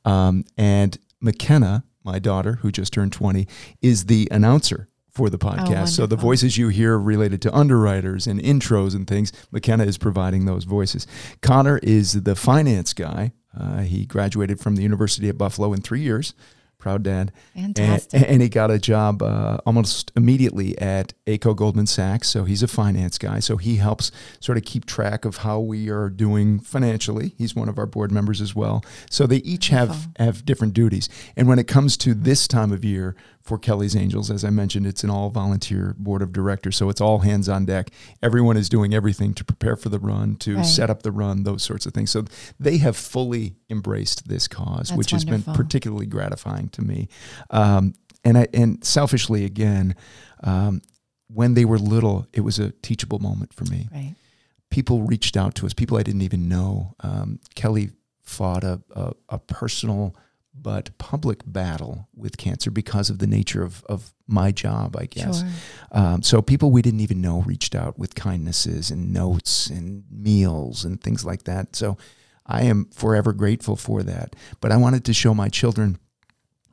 um, 0.05 0.45
and 0.57 0.97
McKenna, 1.21 1.83
my 2.03 2.19
daughter, 2.19 2.53
who 2.61 2.71
just 2.71 2.93
turned 2.93 3.13
twenty, 3.13 3.47
is 3.81 4.05
the 4.05 4.27
announcer. 4.31 4.87
For 5.11 5.31
the 5.31 5.39
podcast. 5.39 5.95
so 5.95 6.05
the 6.05 6.15
voices 6.15 6.59
you 6.59 6.67
hear 6.67 6.95
related 6.95 7.41
to 7.41 7.51
underwriters 7.51 8.27
and 8.27 8.39
intros 8.39 8.93
and 8.93 9.07
things, 9.07 9.33
McKenna 9.51 9.83
is 9.83 9.97
providing 9.97 10.45
those 10.45 10.63
voices. 10.63 11.07
Connor 11.41 11.79
is 11.79 12.21
the 12.21 12.35
finance 12.35 12.93
guy. 12.93 13.31
Uh, 13.59 13.79
he 13.79 14.05
graduated 14.05 14.59
from 14.59 14.75
the 14.75 14.83
University 14.83 15.27
of 15.27 15.35
Buffalo 15.35 15.73
in 15.73 15.81
three 15.81 16.01
years. 16.01 16.35
Proud 16.79 17.03
dad. 17.03 17.31
Fantastic. 17.55 18.13
And, 18.21 18.25
and 18.31 18.41
he 18.41 18.49
got 18.49 18.69
a 18.71 18.77
job 18.77 19.21
uh, 19.23 19.57
almost 19.65 20.11
immediately 20.15 20.77
at 20.79 21.13
ACO 21.25 21.53
Goldman 21.53 21.87
Sachs. 21.87 22.29
So 22.29 22.43
he's 22.43 22.61
a 22.63 22.67
finance 22.67 23.17
guy. 23.17 23.39
So 23.39 23.57
he 23.57 23.77
helps 23.77 24.11
sort 24.39 24.57
of 24.57 24.63
keep 24.63 24.85
track 24.85 25.25
of 25.25 25.37
how 25.37 25.59
we 25.59 25.89
are 25.89 26.09
doing 26.09 26.59
financially. 26.59 27.33
He's 27.37 27.55
one 27.55 27.67
of 27.67 27.77
our 27.79 27.87
board 27.87 28.11
members 28.11 28.41
as 28.41 28.55
well. 28.55 28.85
So 29.09 29.25
they 29.25 29.37
each 29.37 29.69
have, 29.69 30.09
have 30.19 30.45
different 30.45 30.73
duties. 30.73 31.09
And 31.35 31.47
when 31.47 31.59
it 31.59 31.67
comes 31.67 31.97
to 31.97 32.13
this 32.13 32.47
time 32.47 32.71
of 32.71 32.85
year 32.85 33.15
for 33.41 33.57
Kelly's 33.57 33.95
Angels, 33.95 34.29
as 34.29 34.43
I 34.43 34.49
mentioned, 34.49 34.85
it's 34.85 35.03
an 35.03 35.09
all 35.09 35.29
volunteer 35.29 35.95
board 35.97 36.21
of 36.21 36.31
directors. 36.33 36.75
So 36.75 36.89
it's 36.89 37.01
all 37.01 37.19
hands 37.19 37.47
on 37.49 37.65
deck. 37.65 37.89
Everyone 38.21 38.55
is 38.57 38.69
doing 38.69 38.93
everything 38.93 39.33
to 39.35 39.43
prepare 39.43 39.75
for 39.77 39.89
the 39.89 39.99
run, 39.99 40.35
to 40.37 40.57
Right. 40.57 40.65
set 40.65 40.89
up 40.89 41.03
the 41.03 41.11
run, 41.11 41.43
those 41.43 41.63
sorts 41.63 41.85
of 41.85 41.93
things. 41.93 42.11
So 42.11 42.25
they 42.59 42.77
have 42.77 42.95
fully 42.97 43.55
embraced 43.69 44.27
this 44.27 44.47
cause, 44.47 44.89
That's 44.89 44.97
which 44.97 45.11
has 45.11 45.23
been 45.25 45.43
particularly 45.43 46.05
gratifying 46.05 46.66
to 46.69 46.81
me. 46.81 47.07
Um, 47.49 47.93
and 48.23 48.37
I 48.37 48.47
and 48.53 48.83
selfishly 48.83 49.45
again, 49.45 49.95
um, 50.43 50.81
when 51.27 51.53
they 51.53 51.65
were 51.65 51.77
little, 51.77 52.27
it 52.33 52.41
was 52.41 52.59
a 52.59 52.71
teachable 52.81 53.19
moment 53.19 53.53
for 53.53 53.65
me. 53.65 53.87
right. 53.91 54.15
People 54.69 55.03
reached 55.03 55.37
out 55.37 55.55
to 55.55 55.65
us, 55.65 55.73
people 55.73 55.97
I 55.97 56.03
didn't 56.03 56.23
even 56.23 56.49
know. 56.49 56.93
Um, 56.99 57.39
Kelly 57.55 57.91
fought 58.21 58.65
a, 58.65 58.81
a, 58.93 59.13
a 59.29 59.39
personal 59.39 60.13
but 60.53 60.97
public 60.97 61.41
battle 61.45 62.07
with 62.15 62.37
cancer 62.37 62.71
because 62.71 63.09
of 63.09 63.19
the 63.19 63.27
nature 63.27 63.63
of, 63.63 63.83
of 63.85 64.13
my 64.27 64.51
job, 64.51 64.97
I 64.97 65.05
guess. 65.05 65.39
Sure. 65.39 65.49
Um, 65.91 66.23
so 66.23 66.41
people 66.41 66.71
we 66.71 66.81
didn't 66.81 66.99
even 66.99 67.21
know 67.21 67.41
reached 67.41 67.75
out 67.75 67.97
with 67.97 68.15
kindnesses 68.15 68.91
and 68.91 69.13
notes 69.13 69.67
and 69.67 70.03
meals 70.11 70.83
and 70.83 71.01
things 71.01 71.23
like 71.23 71.43
that. 71.43 71.75
So 71.75 71.97
I 72.45 72.63
am 72.63 72.85
forever 72.93 73.33
grateful 73.33 73.75
for 73.75 74.03
that. 74.03 74.35
But 74.59 74.71
I 74.71 74.77
wanted 74.77 75.05
to 75.05 75.13
show 75.13 75.33
my 75.33 75.49
children 75.49 75.99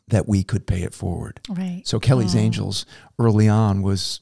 that 0.08 0.28
we 0.28 0.42
could 0.44 0.66
pay 0.66 0.82
it 0.82 0.92
forward. 0.94 1.40
Right. 1.48 1.82
So 1.84 1.98
Kelly's 1.98 2.34
Oh. 2.34 2.38
Angels 2.38 2.84
early 3.18 3.48
on 3.48 3.82
was 3.82 4.20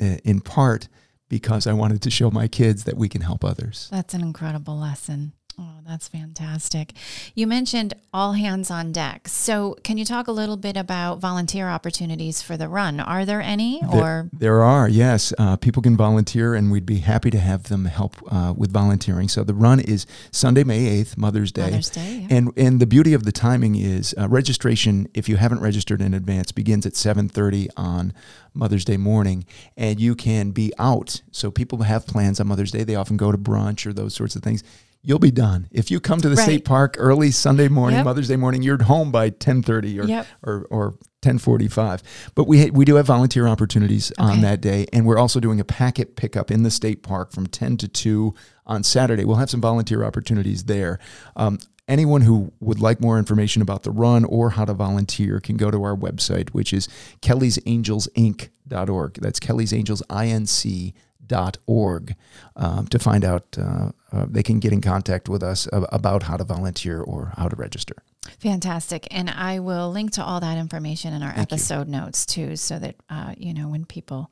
uh, 0.00 0.16
in 0.24 0.40
part 0.40 0.88
because 1.28 1.66
I 1.66 1.72
wanted 1.74 2.02
to 2.02 2.10
show 2.10 2.30
my 2.30 2.48
kids 2.48 2.84
that 2.84 2.96
we 2.96 3.08
can 3.08 3.20
help 3.22 3.44
others. 3.44 3.88
That's 3.92 4.14
an 4.14 4.22
incredible 4.22 4.76
lesson. 4.78 5.32
Oh, 5.62 5.80
that's 5.86 6.08
fantastic. 6.08 6.94
You 7.34 7.46
mentioned 7.46 7.92
all 8.14 8.32
hands 8.32 8.70
on 8.70 8.92
deck. 8.92 9.28
So, 9.28 9.76
can 9.84 9.98
you 9.98 10.06
talk 10.06 10.26
a 10.26 10.32
little 10.32 10.56
bit 10.56 10.74
about 10.74 11.18
volunteer 11.18 11.68
opportunities 11.68 12.40
for 12.40 12.56
the 12.56 12.66
run? 12.66 12.98
Are 12.98 13.26
there 13.26 13.42
any 13.42 13.82
or 13.92 14.30
There 14.32 14.62
are, 14.62 14.88
yes. 14.88 15.34
Uh, 15.38 15.56
people 15.56 15.82
can 15.82 15.98
volunteer, 15.98 16.54
and 16.54 16.72
we'd 16.72 16.86
be 16.86 16.98
happy 16.98 17.30
to 17.30 17.38
have 17.38 17.64
them 17.64 17.84
help 17.84 18.16
uh, 18.32 18.54
with 18.56 18.72
volunteering. 18.72 19.28
So 19.28 19.44
the 19.44 19.52
run 19.52 19.80
is 19.80 20.06
Sunday, 20.30 20.64
May 20.64 21.02
8th, 21.02 21.18
Mother's 21.18 21.52
Day. 21.52 21.64
Mother's 21.64 21.90
Day? 21.90 22.26
Yeah. 22.30 22.36
And 22.36 22.52
and 22.56 22.80
the 22.80 22.86
beauty 22.86 23.12
of 23.12 23.24
the 23.24 23.32
timing 23.32 23.74
is 23.76 24.14
uh, 24.18 24.28
registration. 24.28 25.08
If 25.12 25.28
you 25.28 25.36
haven't 25.36 25.60
registered 25.60 26.00
in 26.00 26.14
advance, 26.14 26.52
begins 26.52 26.86
at 26.86 26.96
seven 26.96 27.28
thirty 27.28 27.68
on 27.76 28.14
Mother's 28.54 28.84
Day 28.86 28.96
morning, 28.96 29.44
and 29.76 30.00
you 30.00 30.14
can 30.14 30.52
be 30.52 30.72
out. 30.78 31.20
So 31.32 31.50
people 31.50 31.82
have 31.82 32.06
plans 32.06 32.40
on 32.40 32.48
Mother's 32.48 32.70
Day. 32.70 32.82
They 32.84 32.94
often 32.94 33.18
go 33.18 33.30
to 33.30 33.38
brunch 33.38 33.84
or 33.86 33.92
those 33.92 34.14
sorts 34.14 34.36
of 34.36 34.42
things. 34.42 34.64
You'll 35.02 35.18
be 35.18 35.30
done 35.30 35.66
if 35.70 35.90
you 35.90 35.98
come 35.98 36.20
to 36.20 36.28
the 36.28 36.36
Right. 36.36 36.44
state 36.44 36.64
park 36.66 36.94
early 36.98 37.30
Sunday 37.30 37.68
morning, 37.68 37.96
Yep. 37.98 38.04
Mother's 38.04 38.28
Day 38.28 38.36
morning. 38.36 38.62
You're 38.62 38.82
home 38.82 39.10
by 39.10 39.30
ten 39.30 39.62
thirty 39.62 39.98
or 39.98 40.04
Yep. 40.04 40.26
or 40.42 40.66
or 40.70 40.94
ten 41.22 41.38
forty 41.38 41.68
five. 41.68 42.02
But 42.34 42.46
we 42.46 42.70
we 42.70 42.84
do 42.84 42.96
have 42.96 43.06
volunteer 43.06 43.48
opportunities 43.48 44.12
on 44.18 44.42
that 44.42 44.60
day, 44.60 44.86
and 44.92 45.06
we're 45.06 45.16
also 45.18 45.40
doing 45.40 45.58
a 45.58 45.64
packet 45.64 46.16
pickup 46.16 46.50
in 46.50 46.64
the 46.64 46.70
state 46.70 47.02
park 47.02 47.32
from 47.32 47.46
ten 47.46 47.78
to 47.78 47.88
two 47.88 48.34
on 48.66 48.82
Saturday. 48.82 49.24
We'll 49.24 49.36
have 49.36 49.48
some 49.50 49.60
volunteer 49.62 50.04
opportunities 50.04 50.64
there. 50.64 50.98
Um, 51.34 51.58
anyone 51.88 52.20
who 52.20 52.52
would 52.60 52.78
like 52.78 53.00
more 53.00 53.18
information 53.18 53.62
about 53.62 53.82
the 53.84 53.90
run 53.90 54.24
or 54.26 54.50
how 54.50 54.66
to 54.66 54.74
volunteer 54.74 55.40
can 55.40 55.56
go 55.56 55.70
to 55.70 55.82
our 55.82 55.96
website, 55.96 56.50
which 56.50 56.72
is 56.74 56.88
kelly'sangelsinc.org. 57.22 59.14
That's 59.14 59.40
Kelly's 59.40 59.72
Angels 59.72 60.02
Inc. 60.10 60.92
Dot 61.30 61.58
org 61.66 62.14
um, 62.56 62.88
to 62.88 62.98
find 62.98 63.24
out. 63.24 63.56
Uh, 63.56 63.92
uh, 64.12 64.26
they 64.28 64.42
can 64.42 64.58
get 64.58 64.72
in 64.72 64.80
contact 64.80 65.28
with 65.28 65.42
us 65.42 65.68
ab- 65.72 65.86
about 65.92 66.24
how 66.24 66.36
to 66.36 66.42
volunteer 66.44 67.00
or 67.00 67.32
how 67.36 67.48
to 67.48 67.54
register. 67.54 67.94
Fantastic. 68.40 69.06
And 69.12 69.30
I 69.30 69.60
will 69.60 69.92
link 69.92 70.10
to 70.12 70.24
all 70.24 70.40
that 70.40 70.58
information 70.58 71.14
in 71.14 71.22
our 71.22 71.32
Thank 71.32 71.50
you. 71.50 71.54
episode 71.54 71.86
notes 71.88 72.26
too, 72.26 72.56
so 72.56 72.80
that, 72.80 72.96
uh, 73.08 73.34
you 73.36 73.54
know, 73.54 73.68
when 73.68 73.84
people 73.84 74.30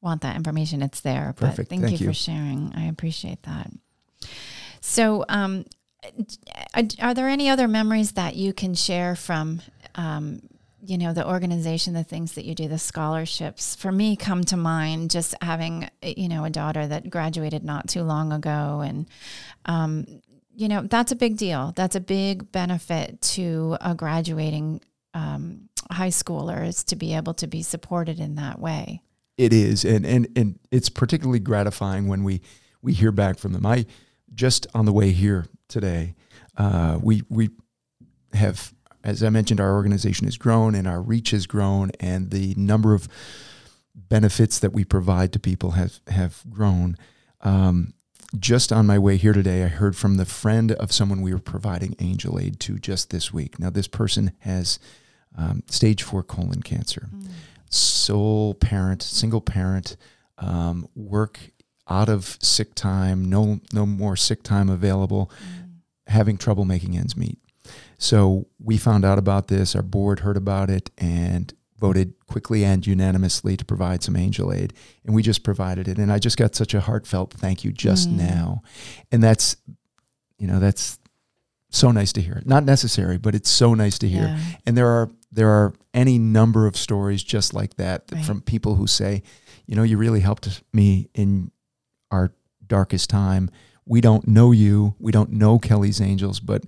want 0.00 0.22
that 0.22 0.34
information, 0.34 0.82
it's 0.82 1.00
there. 1.00 1.34
But 1.38 1.50
Perfect. 1.50 1.70
thank, 1.70 1.82
Thank 1.82 2.00
you, 2.00 2.06
you. 2.06 2.10
for 2.10 2.18
sharing. 2.18 2.72
I 2.74 2.86
appreciate 2.88 3.42
that. 3.44 3.70
So, 4.80 5.24
um, 5.28 5.64
are, 6.74 6.82
are 7.00 7.14
there 7.14 7.28
any 7.28 7.48
other 7.48 7.68
memories 7.68 8.12
that 8.12 8.34
you 8.34 8.52
can 8.52 8.74
share 8.74 9.14
from, 9.14 9.62
um, 9.94 10.40
you 10.84 10.98
know, 10.98 11.12
the 11.12 11.26
organization, 11.26 11.94
the 11.94 12.04
things 12.04 12.32
that 12.32 12.44
you 12.44 12.54
do, 12.54 12.68
the 12.68 12.78
scholarships? 12.78 13.74
For 13.74 13.90
me, 13.90 14.16
come 14.16 14.44
to 14.44 14.56
mind 14.56 15.10
just 15.10 15.34
having, 15.42 15.88
you 16.02 16.28
know, 16.28 16.44
a 16.44 16.50
daughter 16.50 16.86
that 16.86 17.10
graduated 17.10 17.64
not 17.64 17.88
too 17.88 18.02
long 18.02 18.32
ago, 18.32 18.82
and 18.84 19.06
um, 19.64 20.06
you 20.54 20.68
know, 20.68 20.82
that's 20.82 21.12
a 21.12 21.16
big 21.16 21.36
deal. 21.36 21.72
That's 21.74 21.96
a 21.96 22.00
big 22.00 22.52
benefit 22.52 23.20
to 23.22 23.76
a 23.80 23.94
graduating 23.94 24.80
um, 25.14 25.68
high 25.90 26.08
schooler 26.08 26.66
is 26.66 26.84
to 26.84 26.96
be 26.96 27.14
able 27.14 27.34
to 27.34 27.46
be 27.46 27.62
supported 27.62 28.20
in 28.20 28.36
that 28.36 28.58
way. 28.58 29.02
It 29.36 29.52
is, 29.52 29.84
and 29.84 30.06
and 30.06 30.28
and 30.36 30.58
it's 30.70 30.88
particularly 30.88 31.40
gratifying 31.40 32.06
when 32.06 32.22
we 32.22 32.40
we 32.82 32.92
hear 32.92 33.10
back 33.10 33.38
from 33.38 33.52
them. 33.52 33.66
I 33.66 33.86
just 34.34 34.66
on 34.74 34.84
the 34.84 34.92
way 34.92 35.10
here 35.10 35.46
today, 35.68 36.14
uh, 36.56 36.98
we 37.02 37.22
we 37.28 37.50
have, 38.32 38.73
as 39.04 39.22
I 39.22 39.28
mentioned, 39.28 39.60
our 39.60 39.74
organization 39.74 40.26
has 40.26 40.38
grown 40.38 40.74
and 40.74 40.88
our 40.88 41.02
reach 41.02 41.30
has 41.30 41.46
grown, 41.46 41.90
and 42.00 42.30
the 42.30 42.54
number 42.56 42.94
of 42.94 43.06
benefits 43.94 44.58
that 44.58 44.72
we 44.72 44.84
provide 44.84 45.32
to 45.34 45.38
people 45.38 45.72
have 45.72 46.00
have 46.08 46.42
grown. 46.50 46.96
Um, 47.42 47.92
just 48.38 48.72
on 48.72 48.86
my 48.86 48.98
way 48.98 49.16
here 49.16 49.34
today, 49.34 49.62
I 49.62 49.68
heard 49.68 49.96
from 49.96 50.16
the 50.16 50.24
friend 50.24 50.72
of 50.72 50.90
someone 50.90 51.20
we 51.20 51.32
were 51.32 51.38
providing 51.38 51.94
angel 52.00 52.40
aid 52.40 52.58
to 52.60 52.78
just 52.78 53.10
this 53.10 53.32
week. 53.32 53.58
Now, 53.60 53.70
this 53.70 53.86
person 53.86 54.32
has 54.40 54.78
um, 55.36 55.62
stage 55.68 56.02
four 56.02 56.22
colon 56.22 56.62
cancer, 56.62 57.08
mm. 57.14 57.28
sole 57.70 58.54
parent, 58.54 59.02
single 59.02 59.40
parent, 59.40 59.96
um, 60.38 60.88
work 60.96 61.38
out 61.88 62.08
of 62.08 62.38
sick 62.40 62.74
time, 62.74 63.28
no 63.28 63.60
no 63.72 63.84
more 63.84 64.16
sick 64.16 64.42
time 64.42 64.70
available, 64.70 65.30
mm. 65.30 65.72
having 66.06 66.38
trouble 66.38 66.64
making 66.64 66.96
ends 66.96 67.16
meet. 67.16 67.38
So 67.98 68.46
we 68.58 68.76
found 68.76 69.04
out 69.04 69.18
about 69.18 69.48
this. 69.48 69.74
Our 69.74 69.82
board 69.82 70.20
heard 70.20 70.36
about 70.36 70.70
it, 70.70 70.90
and 70.98 71.52
voted 71.78 72.14
quickly 72.26 72.64
and 72.64 72.86
unanimously 72.86 73.56
to 73.56 73.64
provide 73.64 74.02
some 74.02 74.16
angel 74.16 74.52
aid 74.52 74.72
and 75.04 75.14
we 75.14 75.22
just 75.22 75.42
provided 75.42 75.88
it 75.88 75.98
and 75.98 76.10
i 76.12 76.18
just 76.18 76.36
got 76.36 76.54
such 76.54 76.72
a 76.72 76.80
heartfelt 76.80 77.32
thank 77.32 77.64
you 77.64 77.72
just 77.72 78.08
mm. 78.08 78.16
now 78.16 78.62
and 79.12 79.22
that's 79.22 79.56
you 80.38 80.46
know 80.46 80.58
that's 80.58 80.98
so 81.70 81.90
nice 81.90 82.12
to 82.12 82.20
hear 82.20 82.40
not 82.46 82.64
necessary 82.64 83.18
but 83.18 83.34
it's 83.34 83.50
so 83.50 83.74
nice 83.74 83.98
to 83.98 84.08
hear 84.08 84.22
yeah. 84.22 84.38
and 84.64 84.76
there 84.76 84.88
are 84.88 85.10
there 85.32 85.50
are 85.50 85.74
any 85.92 86.16
number 86.16 86.66
of 86.66 86.76
stories 86.76 87.24
just 87.24 87.52
like 87.52 87.74
that, 87.74 88.06
that 88.06 88.16
right. 88.16 88.24
from 88.24 88.40
people 88.40 88.76
who 88.76 88.86
say 88.86 89.22
you 89.66 89.74
know 89.74 89.82
you 89.82 89.98
really 89.98 90.20
helped 90.20 90.62
me 90.72 91.10
in 91.12 91.50
our 92.10 92.32
darkest 92.66 93.10
time 93.10 93.50
we 93.84 94.00
don't 94.00 94.28
know 94.28 94.52
you 94.52 94.94
we 95.00 95.10
don't 95.10 95.30
know 95.30 95.58
kelly's 95.58 96.00
angels 96.00 96.38
but 96.38 96.64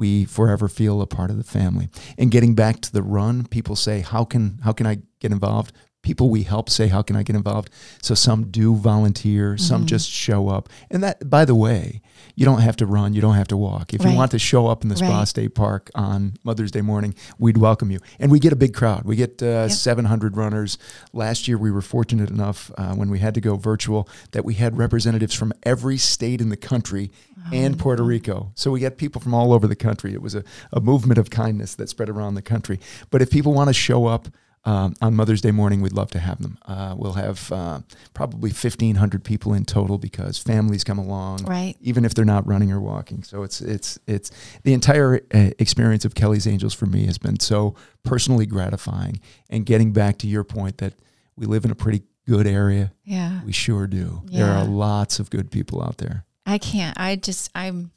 we 0.00 0.24
forever 0.24 0.66
feel 0.66 1.00
a 1.00 1.06
part 1.06 1.30
of 1.30 1.36
the 1.36 1.44
family. 1.44 1.88
And 2.18 2.30
getting 2.30 2.54
back 2.54 2.80
to 2.80 2.92
the 2.92 3.02
run, 3.02 3.46
people 3.46 3.76
say, 3.76 4.00
"How 4.00 4.24
can 4.24 4.58
how 4.64 4.72
can 4.72 4.86
I 4.86 4.98
get 5.20 5.30
involved?" 5.30 5.72
People 6.02 6.30
we 6.30 6.42
help 6.42 6.70
say, 6.70 6.88
"How 6.88 7.02
can 7.02 7.16
I 7.16 7.22
get 7.22 7.36
involved?" 7.36 7.70
So 8.02 8.14
some 8.14 8.50
do 8.50 8.74
volunteer, 8.74 9.56
some 9.56 9.80
mm-hmm. 9.80 9.86
just 9.86 10.10
show 10.10 10.48
up. 10.48 10.68
And 10.90 11.02
that, 11.02 11.28
by 11.28 11.44
the 11.44 11.54
way, 11.54 12.00
you 12.34 12.44
don't 12.44 12.60
have 12.60 12.76
to 12.76 12.86
run, 12.86 13.14
you 13.14 13.20
don't 13.20 13.34
have 13.34 13.48
to 13.48 13.56
walk. 13.56 13.92
If 13.92 14.02
right. 14.02 14.10
you 14.10 14.16
want 14.16 14.30
to 14.30 14.38
show 14.38 14.66
up 14.66 14.82
in 14.82 14.88
the 14.88 14.96
Spa 14.96 15.18
right. 15.18 15.28
State 15.28 15.54
Park 15.54 15.90
on 15.94 16.34
Mother's 16.42 16.70
Day 16.70 16.80
morning, 16.80 17.14
we'd 17.38 17.58
welcome 17.58 17.90
you. 17.90 18.00
And 18.18 18.30
we 18.30 18.38
get 18.38 18.52
a 18.52 18.56
big 18.56 18.74
crowd. 18.74 19.04
We 19.04 19.16
get 19.16 19.42
uh, 19.42 19.68
yep. 19.68 19.70
700 19.70 20.36
runners. 20.36 20.78
Last 21.12 21.48
year, 21.48 21.58
we 21.58 21.70
were 21.70 21.82
fortunate 21.82 22.30
enough 22.30 22.70
uh, 22.78 22.94
when 22.94 23.10
we 23.10 23.18
had 23.18 23.34
to 23.34 23.40
go 23.40 23.56
virtual 23.56 24.08
that 24.32 24.44
we 24.44 24.54
had 24.54 24.78
representatives 24.78 25.34
from 25.34 25.52
every 25.64 25.96
state 25.98 26.40
in 26.40 26.48
the 26.48 26.56
country 26.56 27.10
oh, 27.38 27.50
and 27.52 27.78
Puerto 27.78 28.02
Rico. 28.02 28.52
So 28.54 28.70
we 28.70 28.80
get 28.80 28.96
people 28.96 29.20
from 29.20 29.34
all 29.34 29.52
over 29.52 29.66
the 29.66 29.76
country. 29.76 30.12
It 30.12 30.22
was 30.22 30.34
a, 30.34 30.44
a 30.72 30.80
movement 30.80 31.18
of 31.18 31.30
kindness 31.30 31.74
that 31.74 31.88
spread 31.88 32.08
around 32.08 32.34
the 32.34 32.42
country. 32.42 32.80
But 33.10 33.22
if 33.22 33.30
people 33.30 33.52
want 33.52 33.68
to 33.68 33.74
show 33.74 34.06
up, 34.06 34.28
um, 34.64 34.94
on 35.00 35.14
Mother's 35.14 35.40
Day 35.40 35.52
morning, 35.52 35.80
we'd 35.80 35.94
love 35.94 36.10
to 36.10 36.18
have 36.18 36.42
them. 36.42 36.58
Uh, 36.66 36.94
we'll 36.96 37.14
have 37.14 37.50
uh, 37.50 37.80
probably 38.12 38.50
1,500 38.50 39.24
people 39.24 39.54
in 39.54 39.64
total 39.64 39.96
because 39.96 40.36
families 40.36 40.84
come 40.84 40.98
along, 40.98 41.44
right? 41.44 41.76
Even 41.80 42.04
if 42.04 42.14
they're 42.14 42.26
not 42.26 42.46
running 42.46 42.70
or 42.70 42.80
walking. 42.80 43.22
So 43.22 43.42
it's 43.42 43.62
it's 43.62 43.98
it's 44.06 44.30
the 44.62 44.74
entire 44.74 45.20
uh, 45.32 45.50
experience 45.58 46.04
of 46.04 46.14
Kelly's 46.14 46.46
Angels 46.46 46.74
for 46.74 46.86
me 46.86 47.06
has 47.06 47.16
been 47.16 47.40
so 47.40 47.74
personally 48.02 48.44
gratifying. 48.44 49.20
And 49.48 49.64
getting 49.64 49.92
back 49.92 50.18
to 50.18 50.26
your 50.26 50.44
point 50.44 50.78
that 50.78 50.92
we 51.36 51.46
live 51.46 51.64
in 51.64 51.70
a 51.70 51.76
pretty 51.76 52.02
good 52.26 52.46
area, 52.46 52.92
yeah, 53.04 53.42
we 53.44 53.52
sure 53.52 53.86
do. 53.86 54.22
Yeah. 54.26 54.44
There 54.44 54.54
are 54.56 54.64
lots 54.64 55.18
of 55.18 55.30
good 55.30 55.50
people 55.50 55.82
out 55.82 55.98
there. 55.98 56.26
I 56.44 56.58
can't. 56.58 56.98
I 57.00 57.16
just 57.16 57.50
I'm 57.54 57.92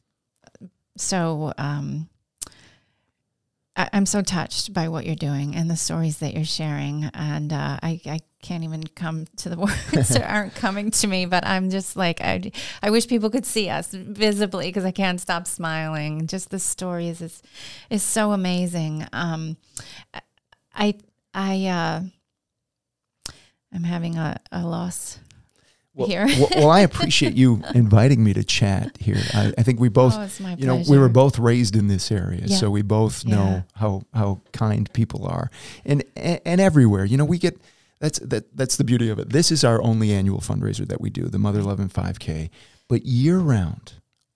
so 0.95 1.53
um, 1.57 2.07
I, 3.75 3.89
am 3.93 4.05
so 4.05 4.21
touched 4.21 4.73
by 4.73 4.87
what 4.87 5.05
you're 5.05 5.15
doing 5.15 5.55
and 5.55 5.69
the 5.69 5.75
stories 5.75 6.19
that 6.19 6.33
you're 6.33 6.45
sharing. 6.45 7.05
And 7.13 7.51
uh, 7.51 7.79
I, 7.81 7.99
I 8.05 8.19
can't 8.41 8.63
even 8.63 8.83
come 8.83 9.25
to 9.37 9.49
the 9.49 9.57
words 9.57 10.09
that 10.09 10.29
aren't 10.29 10.55
coming 10.55 10.91
to 10.91 11.07
me, 11.07 11.25
but 11.25 11.45
I'm 11.45 11.69
just 11.69 11.95
like, 11.95 12.21
I, 12.21 12.51
I 12.81 12.91
wish 12.91 13.07
people 13.07 13.29
could 13.29 13.45
see 13.45 13.69
us 13.69 13.91
visibly 13.91 14.67
because 14.67 14.85
I 14.85 14.91
can't 14.91 15.19
stop 15.19 15.47
smiling. 15.47 16.27
Just 16.27 16.49
the 16.49 16.59
stories 16.59 17.21
is, 17.21 17.41
is 17.89 18.03
so 18.03 18.31
amazing. 18.31 19.07
Um, 19.11 19.57
I, 20.75 20.95
I, 21.33 21.65
uh, 21.65 22.01
I'm 23.73 23.83
having 23.83 24.17
a, 24.17 24.39
a 24.51 24.65
loss 24.65 25.17
well, 25.95 26.07
here. 26.07 26.25
well, 26.25 26.49
well, 26.55 26.69
I 26.69 26.79
appreciate 26.79 27.35
you 27.35 27.61
inviting 27.75 28.23
me 28.23 28.33
to 28.33 28.43
chat 28.43 28.97
here. 28.99 29.17
I, 29.33 29.53
I 29.57 29.63
think 29.63 29.79
we 29.79 29.89
both, 29.89 30.15
oh, 30.15 30.55
you 30.57 30.65
know, 30.65 30.81
we 30.89 30.97
were 30.97 31.09
both 31.09 31.37
raised 31.37 31.75
in 31.75 31.87
this 31.87 32.11
area, 32.11 32.43
yeah. 32.45 32.57
so 32.57 32.69
we 32.71 32.81
both 32.81 33.25
know 33.25 33.43
yeah. 33.43 33.61
how 33.75 34.03
how 34.13 34.41
kind 34.53 34.91
people 34.93 35.27
are, 35.27 35.51
and, 35.85 36.03
and 36.15 36.41
and 36.45 36.61
everywhere. 36.61 37.05
You 37.05 37.17
know, 37.17 37.25
we 37.25 37.37
get 37.37 37.59
that's 37.99 38.19
that 38.19 38.55
that's 38.57 38.77
the 38.77 38.83
beauty 38.83 39.09
of 39.09 39.19
it. 39.19 39.29
This 39.29 39.51
is 39.51 39.63
our 39.63 39.81
only 39.81 40.11
annual 40.11 40.39
fundraiser 40.39 40.87
that 40.87 40.99
we 40.99 41.09
do, 41.09 41.25
the 41.25 41.39
Mother 41.39 41.61
Lovin' 41.61 41.89
5K, 41.89 42.49
but 42.87 43.05
year 43.05 43.37
round, 43.37 43.93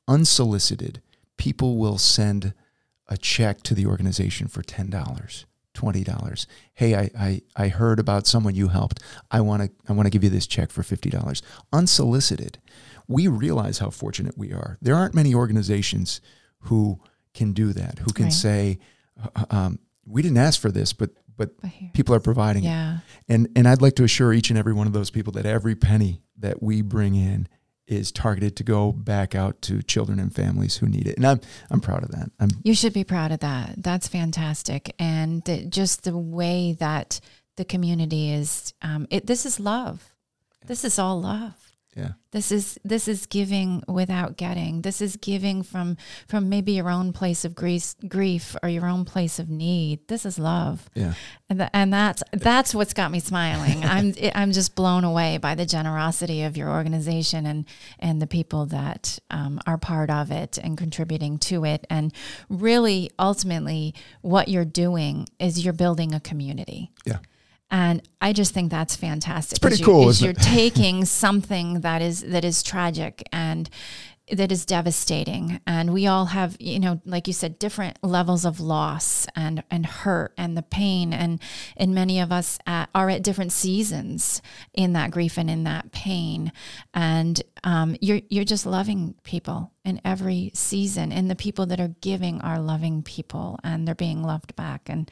unsolicited, 0.08 1.02
people 1.38 1.78
will 1.78 1.98
send 1.98 2.54
a 3.08 3.18
check 3.18 3.64
to 3.64 3.74
the 3.74 3.86
organization 3.88 4.48
for 4.48 4.62
ten 4.62 4.92
dollars 4.92 5.46
$20. 5.78 6.46
Hey, 6.74 6.96
I, 6.96 7.10
I, 7.18 7.42
I 7.56 7.68
heard 7.68 8.00
about 8.00 8.28
someone 8.28 8.56
you 8.56 8.70
helped. 8.70 9.00
I 9.30 9.42
want 9.42 9.64
to 9.64 9.72
I 9.88 9.94
want 9.94 10.08
to 10.08 10.10
give 10.10 10.24
you 10.24 10.30
this 10.30 10.48
check 10.48 10.72
for 10.72 10.82
$50. 10.82 11.42
Unsolicited. 11.72 12.60
We 13.08 13.28
realize 13.28 13.80
how 13.80 13.90
fortunate 13.90 14.38
we 14.38 14.52
are. 14.52 14.78
There 14.82 14.96
aren't 14.96 15.14
many 15.14 15.34
organizations 15.34 16.20
who 16.62 17.00
can 17.34 17.54
do 17.54 17.74
that, 17.74 18.00
who 18.00 18.12
can 18.12 18.26
right. 18.26 18.34
say, 18.34 18.80
uh, 19.36 19.46
um, 19.50 19.80
we 20.06 20.22
didn't 20.22 20.38
ask 20.38 20.60
for 20.60 20.72
this, 20.72 20.94
but 20.94 21.12
but, 21.38 21.52
but 21.62 21.72
people 21.94 22.16
are 22.16 22.20
providing 22.20 22.64
yeah. 22.64 22.98
it. 22.98 23.34
And 23.34 23.50
and 23.56 23.68
I'd 23.68 23.82
like 23.82 23.96
to 23.98 24.04
assure 24.04 24.34
each 24.34 24.50
and 24.50 24.58
every 24.58 24.74
one 24.74 24.88
of 24.88 24.94
those 24.94 25.12
people 25.12 25.34
that 25.34 25.46
every 25.46 25.76
penny 25.76 26.22
that 26.40 26.64
we 26.64 26.82
bring 26.82 27.14
in 27.16 27.48
is 27.88 28.12
targeted 28.12 28.56
to 28.58 28.64
go 28.64 28.92
back 28.92 29.34
out 29.34 29.62
to 29.64 29.82
children 29.82 30.20
and 30.20 30.34
families 30.34 30.78
who 30.78 30.88
need 30.88 31.08
it. 31.08 31.18
And 31.18 31.26
I'm 31.26 31.42
I'm 31.72 31.80
proud 31.80 32.04
of 32.04 32.12
that. 32.12 32.32
I'm, 32.40 32.50
you 32.64 32.74
should 32.74 32.94
be 32.94 33.04
proud 33.04 33.32
of 33.32 33.40
that. 33.40 33.76
That's 33.78 34.08
fantastic. 34.08 34.94
And 35.00 35.44
the, 35.46 35.66
just 35.66 36.04
the 36.04 36.18
way 36.18 36.74
that 36.80 37.20
the 37.56 37.66
community 37.66 38.32
is, 38.32 38.74
um, 38.82 39.08
it, 39.10 39.26
this 39.26 39.46
is 39.46 39.60
love. 39.60 40.14
This 40.66 40.84
is 40.84 41.00
all 41.00 41.22
love. 41.22 41.67
Yeah. 41.98 42.12
This 42.32 42.52
is 42.52 42.78
this 42.84 43.08
is 43.08 43.26
giving 43.26 43.84
without 43.88 44.38
getting. 44.38 44.84
This 44.84 45.02
is 45.02 45.16
giving 45.16 45.64
from 45.64 45.98
from 46.28 46.48
maybe 46.48 46.74
your 46.74 46.90
own 46.90 47.12
place 47.12 47.44
of 47.44 47.56
grief, 47.56 47.96
grief 48.08 48.56
or 48.62 48.70
your 48.70 48.86
own 48.86 49.04
place 49.04 49.40
of 49.40 49.50
need. 49.50 50.08
This 50.08 50.24
is 50.24 50.38
love. 50.38 50.90
Yeah. 50.94 51.14
And 51.50 51.68
and 51.74 51.92
that's 51.92 52.22
that's 52.34 52.76
what's 52.76 52.94
got 52.94 53.10
me 53.10 53.20
smiling. 53.20 53.84
I'm 53.84 54.14
I'm 54.36 54.52
just 54.52 54.76
blown 54.76 55.04
away 55.04 55.38
by 55.38 55.56
the 55.56 55.66
generosity 55.66 56.44
of 56.44 56.56
your 56.56 56.70
organization 56.70 57.48
and 57.48 57.66
and 57.98 58.22
the 58.22 58.28
people 58.28 58.68
that 58.68 59.18
um, 59.32 59.60
are 59.66 59.80
part 59.80 60.12
of 60.12 60.30
it 60.30 60.60
and 60.60 60.78
contributing 60.78 61.40
to 61.40 61.66
it. 61.66 61.88
And 61.90 62.14
really, 62.48 63.10
ultimately, 63.18 63.96
what 64.22 64.50
you're 64.50 64.66
doing 64.66 65.28
is 65.40 65.64
you're 65.66 65.74
building 65.74 66.14
a 66.14 66.20
community. 66.20 66.92
Yeah. 67.06 67.20
And 67.70 68.02
I 68.22 68.34
just 68.34 68.54
think 68.54 68.72
that's 68.72 68.96
fantastic. 68.96 69.58
It's 69.58 69.60
pretty 69.60 69.78
you, 69.78 69.86
cool. 69.86 70.12
You're 70.14 70.32
it? 70.32 70.38
taking 70.42 71.06
something 71.06 71.82
that 71.82 72.02
is 72.02 72.22
that 72.22 72.46
is 72.46 72.64
tragic 72.64 73.24
and 73.32 73.70
that 74.32 74.52
is 74.52 74.66
devastating. 74.66 75.62
And 75.66 75.94
we 75.94 76.08
all 76.08 76.26
have 76.26 76.58
you 76.60 76.80
know 76.80 77.02
like 77.06 77.28
you 77.28 77.34
said 77.34 77.60
different 77.60 77.98
levels 78.04 78.46
of 78.46 78.60
loss 78.60 79.28
and 79.36 79.64
and 79.72 79.86
hurt 79.86 80.34
and 80.38 80.58
the 80.58 80.62
pain. 80.62 81.14
And 81.14 81.40
and 81.76 81.96
many 81.96 82.20
of 82.20 82.32
us 82.32 82.60
at, 82.66 82.90
are 82.94 83.10
at 83.10 83.24
different 83.24 83.52
seasons 83.52 84.42
in 84.74 84.94
that 84.94 85.12
grief 85.12 85.38
and 85.38 85.50
in 85.50 85.64
that 85.64 85.92
pain. 85.92 86.52
And 86.94 87.42
um, 87.64 87.96
you're 88.02 88.22
you're 88.30 88.46
just 88.46 88.66
loving 88.66 89.16
people 89.24 89.72
in 89.88 90.02
every 90.04 90.52
season 90.54 91.14
and 91.14 91.32
the 91.32 91.36
people 91.36 91.66
that 91.66 91.80
are 91.80 91.96
giving 92.02 92.42
are 92.42 92.60
loving 92.60 93.02
people 93.02 93.58
and 93.64 93.88
they're 93.88 93.96
being 93.96 94.22
loved 94.22 94.54
back. 94.58 94.82
And 94.88 95.10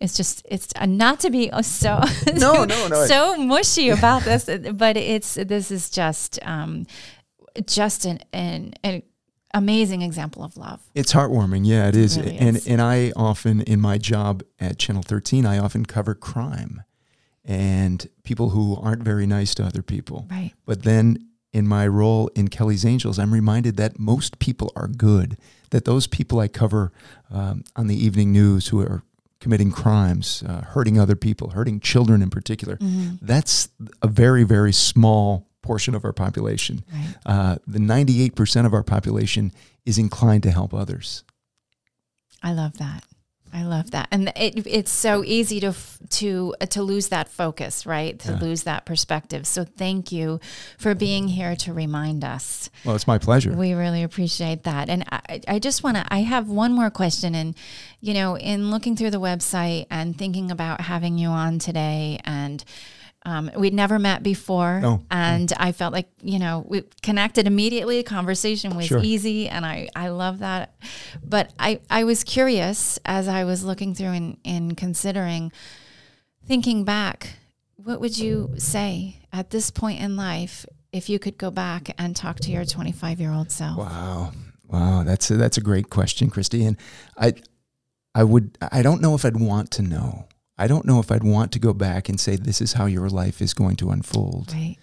it's 0.00 0.16
just 0.16 0.46
it's 0.50 0.68
uh, 0.76 0.84
not 0.84 1.20
to 1.20 1.30
be 1.30 1.50
so 1.62 2.00
no 2.34 2.64
no 2.64 2.88
no. 2.88 3.06
so 3.06 3.36
mushy 3.36 3.88
about 3.88 4.22
this 4.22 4.44
but 4.74 4.98
it's 4.98 5.34
this 5.34 5.70
is 5.70 5.88
just 5.88 6.38
um, 6.42 6.86
just 7.66 8.04
an, 8.04 8.20
an, 8.32 8.74
an 8.84 9.02
amazing 9.54 10.02
example 10.02 10.42
of 10.44 10.56
love. 10.56 10.80
It's 10.94 11.12
heartwarming. 11.12 11.66
Yeah, 11.66 11.88
it 11.88 11.96
is. 11.96 12.18
really 12.18 12.36
and 12.38 12.56
is. 12.56 12.66
and 12.66 12.80
I 12.80 13.12
often 13.16 13.62
in 13.62 13.80
my 13.80 13.98
job 13.98 14.42
at 14.60 14.78
Channel 14.78 15.02
13, 15.02 15.46
I 15.46 15.58
often 15.58 15.84
cover 15.86 16.14
crime 16.14 16.82
and 17.44 18.06
people 18.24 18.50
who 18.50 18.76
aren't 18.76 19.02
very 19.02 19.26
nice 19.26 19.54
to 19.54 19.64
other 19.64 19.82
people. 19.82 20.26
Right. 20.30 20.52
But 20.66 20.82
then 20.82 21.28
in 21.52 21.66
my 21.66 21.86
role 21.86 22.28
in 22.34 22.48
Kelly's 22.48 22.84
Angels, 22.84 23.18
I'm 23.18 23.32
reminded 23.32 23.76
that 23.78 23.98
most 23.98 24.38
people 24.38 24.70
are 24.76 24.86
good. 24.88 25.38
That 25.70 25.84
those 25.86 26.06
people 26.06 26.40
I 26.40 26.48
cover 26.48 26.92
um, 27.30 27.64
on 27.76 27.86
the 27.86 27.96
evening 27.96 28.32
news 28.32 28.68
who 28.68 28.80
are 28.80 29.02
committing 29.40 29.70
crimes, 29.70 30.42
uh, 30.46 30.62
hurting 30.62 30.98
other 30.98 31.14
people, 31.16 31.50
hurting 31.50 31.80
children 31.80 32.22
in 32.22 32.28
particular, 32.30 32.76
Mm-hmm. 32.78 33.16
that's 33.24 33.68
a 34.02 34.08
very, 34.08 34.44
very 34.44 34.72
small 34.72 35.46
portion 35.68 35.94
of 35.94 36.02
our 36.04 36.12
population. 36.14 36.82
Right. 36.92 37.14
Uh, 37.26 37.56
the 37.66 37.78
98% 37.78 38.64
of 38.66 38.72
our 38.72 38.82
population 38.82 39.52
is 39.84 39.98
inclined 39.98 40.42
to 40.44 40.50
help 40.50 40.72
others. 40.72 41.24
I 42.42 42.52
love 42.52 42.78
that. 42.78 43.04
I 43.50 43.62
love 43.64 43.92
that, 43.92 44.08
and 44.10 44.28
it, 44.36 44.66
it's 44.66 44.90
so 44.90 45.24
easy 45.24 45.58
to 45.60 45.72
to 46.20 46.54
uh, 46.60 46.66
to 46.66 46.82
lose 46.82 47.08
that 47.08 47.28
focus, 47.28 47.86
right? 47.86 48.18
To 48.18 48.32
Yeah. 48.32 48.38
lose 48.46 48.64
that 48.64 48.84
perspective. 48.84 49.46
So 49.46 49.64
thank 49.64 50.12
you 50.12 50.38
for 50.78 50.94
being 50.94 51.28
here 51.28 51.56
to 51.64 51.72
remind 51.72 52.24
us. 52.24 52.68
Well, 52.84 52.94
it's 52.94 53.06
my 53.06 53.16
pleasure. 53.16 53.52
We 53.56 53.72
really 53.72 54.02
appreciate 54.02 54.64
that. 54.64 54.90
And 54.90 55.02
I, 55.10 55.40
I 55.48 55.58
just 55.60 55.82
want 55.82 55.96
to, 55.96 56.04
I 56.12 56.20
have 56.34 56.50
one 56.50 56.72
more 56.74 56.90
question. 56.90 57.34
And, 57.34 57.54
you 58.02 58.12
know, 58.12 58.36
in 58.36 58.70
looking 58.70 58.96
through 58.96 59.12
the 59.12 59.20
website 59.30 59.86
and 59.90 60.14
thinking 60.16 60.50
about 60.50 60.82
having 60.82 61.16
you 61.16 61.28
on 61.30 61.58
today, 61.58 62.20
and 62.26 62.62
um, 63.26 63.50
we'd 63.56 63.74
never 63.74 63.98
met 63.98 64.22
before. 64.22 64.80
No. 64.80 65.04
And 65.10 65.52
I 65.56 65.72
felt 65.72 65.92
like, 65.92 66.08
you 66.22 66.38
know, 66.38 66.64
we 66.66 66.84
connected 67.02 67.46
immediately. 67.46 68.02
Conversation 68.02 68.76
was 68.76 68.86
Sure. 68.86 69.00
easy. 69.02 69.48
And 69.48 69.66
I, 69.66 69.88
I 69.94 70.08
love 70.08 70.38
that. 70.38 70.74
But 71.22 71.52
I, 71.58 71.80
I 71.90 72.04
was 72.04 72.24
curious 72.24 72.98
as 73.04 73.28
I 73.28 73.44
was 73.44 73.64
looking 73.64 73.94
through 73.94 74.12
and, 74.12 74.36
and 74.44 74.76
considering, 74.76 75.52
thinking 76.46 76.84
back, 76.84 77.36
what 77.76 78.00
would 78.00 78.16
you 78.18 78.54
say 78.56 79.16
at 79.32 79.50
this 79.50 79.70
point 79.70 80.00
in 80.00 80.16
life 80.16 80.64
if 80.92 81.08
you 81.08 81.18
could 81.18 81.36
go 81.36 81.50
back 81.50 81.94
and 81.98 82.16
talk 82.16 82.36
to 82.40 82.50
your 82.50 82.64
25 82.64 83.20
year 83.20 83.32
old 83.32 83.50
self? 83.50 83.76
Wow, 83.78 84.32
wow, 84.66 85.02
that's 85.02 85.30
a, 85.30 85.36
that's 85.36 85.58
a 85.58 85.60
great 85.60 85.90
question, 85.90 86.30
Christy. 86.30 86.64
And 86.64 86.76
I, 87.16 87.34
I 88.14 88.24
would, 88.24 88.56
I 88.72 88.82
don't 88.82 89.02
know 89.02 89.14
if 89.14 89.24
I'd 89.24 89.36
want 89.38 89.70
to 89.72 89.82
know. 89.82 90.28
I 90.58 90.66
don't 90.66 90.84
know 90.84 90.98
if 91.00 91.10
I'd 91.12 91.22
want 91.22 91.52
to 91.52 91.58
go 91.58 91.72
back 91.72 92.08
and 92.08 92.18
say 92.18 92.36
this 92.36 92.60
is 92.60 92.72
how 92.72 92.86
your 92.86 93.08
life 93.08 93.40
is 93.40 93.54
going 93.54 93.76
to 93.76 93.90
unfold, 93.90 94.52
Right. 94.52 94.76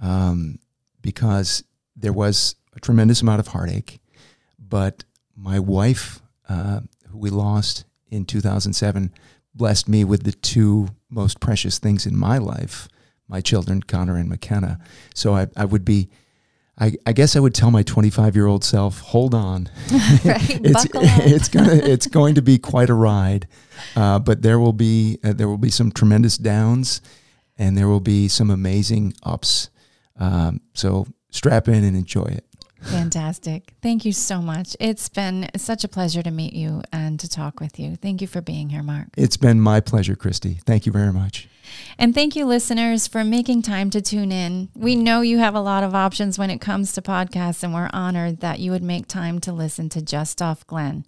um, 0.00 0.58
because 1.02 1.62
there 1.96 2.12
was 2.12 2.56
a 2.74 2.80
tremendous 2.80 3.22
amount 3.22 3.40
of 3.40 3.48
heartache. 3.48 4.00
But 4.58 5.04
my 5.36 5.58
wife, 5.58 6.20
uh, 6.48 6.80
who 7.08 7.18
we 7.18 7.30
lost 7.30 7.84
in 8.10 8.24
2007, 8.24 9.12
blessed 9.54 9.88
me 9.88 10.04
with 10.04 10.22
the 10.24 10.32
two 10.32 10.88
most 11.08 11.40
precious 11.40 11.78
things 11.78 12.06
in 12.06 12.16
my 12.16 12.38
life: 12.38 12.88
my 13.28 13.40
children, 13.40 13.82
Connor 13.82 14.16
and 14.16 14.28
McKenna. 14.28 14.78
So 15.14 15.34
I, 15.36 15.46
I 15.56 15.64
would 15.64 15.84
be. 15.84 16.08
I, 16.80 16.94
I 17.04 17.12
guess 17.12 17.36
I 17.36 17.40
would 17.40 17.54
tell 17.54 17.70
my 17.70 17.82
25 17.82 18.34
year 18.34 18.46
old 18.46 18.64
self, 18.64 19.00
hold 19.00 19.34
on. 19.34 19.68
Right, 20.24 20.60
it's, 20.64 20.84
buckle 20.86 21.06
up. 21.06 21.20
it's 21.26 21.48
gonna 21.48 21.74
it's 21.74 22.06
going 22.06 22.34
to 22.34 22.42
be 22.42 22.58
quite 22.58 22.90
a 22.90 22.94
ride, 22.94 23.46
uh, 23.96 24.18
but 24.18 24.42
there 24.42 24.58
will 24.58 24.72
be 24.72 25.18
uh, 25.22 25.32
there 25.32 25.48
will 25.48 25.58
be 25.58 25.70
some 25.70 25.92
tremendous 25.92 26.36
downs, 26.36 27.00
and 27.58 27.76
there 27.76 27.88
will 27.88 28.00
be 28.00 28.28
some 28.28 28.50
amazing 28.50 29.14
ups. 29.22 29.70
Um, 30.18 30.60
so 30.74 31.06
strap 31.30 31.68
in 31.68 31.84
and 31.84 31.96
enjoy 31.96 32.24
it. 32.24 32.44
Fantastic. 32.82 33.74
Thank 33.82 34.04
you 34.04 34.12
so 34.12 34.40
much. 34.40 34.76
It's 34.80 35.08
been 35.08 35.48
such 35.56 35.84
a 35.84 35.88
pleasure 35.88 36.22
to 36.22 36.30
meet 36.30 36.52
you 36.52 36.82
and 36.92 37.20
to 37.20 37.28
talk 37.28 37.60
with 37.60 37.78
you. 37.78 37.96
Thank 37.96 38.20
you 38.20 38.26
for 38.26 38.40
being 38.40 38.70
here, 38.70 38.82
Mark. 38.82 39.08
It's 39.16 39.36
been 39.36 39.60
my 39.60 39.80
pleasure, 39.80 40.16
Christy. 40.16 40.60
Thank 40.64 40.86
you 40.86 40.92
very 40.92 41.12
much. 41.12 41.48
And 41.98 42.14
thank 42.14 42.34
you, 42.34 42.46
listeners, 42.46 43.06
for 43.06 43.22
making 43.22 43.62
time 43.62 43.90
to 43.90 44.00
tune 44.00 44.32
in. 44.32 44.70
We 44.74 44.96
know 44.96 45.20
you 45.20 45.38
have 45.38 45.54
a 45.54 45.60
lot 45.60 45.84
of 45.84 45.94
options 45.94 46.38
when 46.38 46.50
it 46.50 46.60
comes 46.60 46.92
to 46.92 47.02
podcasts, 47.02 47.62
and 47.62 47.72
we're 47.72 47.90
honored 47.92 48.40
that 48.40 48.58
you 48.58 48.70
would 48.70 48.82
make 48.82 49.06
time 49.06 49.38
to 49.40 49.52
listen 49.52 49.88
to 49.90 50.02
Just 50.02 50.42
Off 50.42 50.66
Glen. 50.66 51.04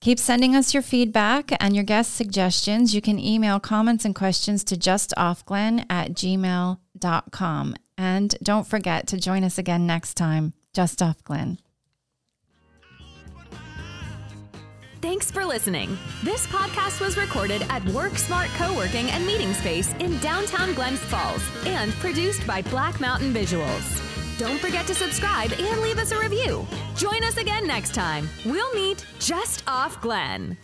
Keep 0.00 0.18
sending 0.18 0.56
us 0.56 0.72
your 0.72 0.82
feedback 0.82 1.52
and 1.62 1.74
your 1.74 1.84
guest 1.84 2.14
suggestions. 2.14 2.94
You 2.94 3.02
can 3.02 3.18
email 3.18 3.60
comments 3.60 4.06
and 4.06 4.14
questions 4.14 4.64
to 4.64 4.76
justoffglen 4.76 5.84
at 5.90 6.14
gmail.com. 6.14 7.76
And 7.98 8.34
don't 8.42 8.66
forget 8.66 9.06
to 9.08 9.20
join 9.20 9.44
us 9.44 9.58
again 9.58 9.86
next 9.86 10.14
time, 10.14 10.54
Just 10.74 11.02
Off 11.02 11.22
Glen. 11.24 11.58
Thanks 15.02 15.30
for 15.30 15.46
listening. 15.46 15.96
This 16.22 16.46
podcast 16.46 17.00
was 17.00 17.16
recorded 17.16 17.62
at 17.70 17.84
Work 17.86 18.18
Smart 18.18 18.48
Co-working 18.48 19.10
and 19.10 19.26
Meeting 19.26 19.54
Space 19.54 19.92
in 19.94 20.18
downtown 20.18 20.74
Glens 20.74 21.00
Falls 21.00 21.42
and 21.66 21.90
produced 21.94 22.46
by 22.46 22.60
Black 22.62 23.00
Mountain 23.00 23.32
Visuals. 23.32 24.06
Don't 24.38 24.60
forget 24.60 24.86
to 24.86 24.94
subscribe 24.94 25.52
and 25.52 25.80
leave 25.80 25.98
us 25.98 26.12
a 26.12 26.18
review. 26.20 26.66
Join 26.96 27.24
us 27.24 27.38
again 27.38 27.66
next 27.66 27.94
time. 27.94 28.28
We'll 28.44 28.72
meet 28.74 29.04
just 29.18 29.64
off 29.66 30.00
Glen. 30.00 30.56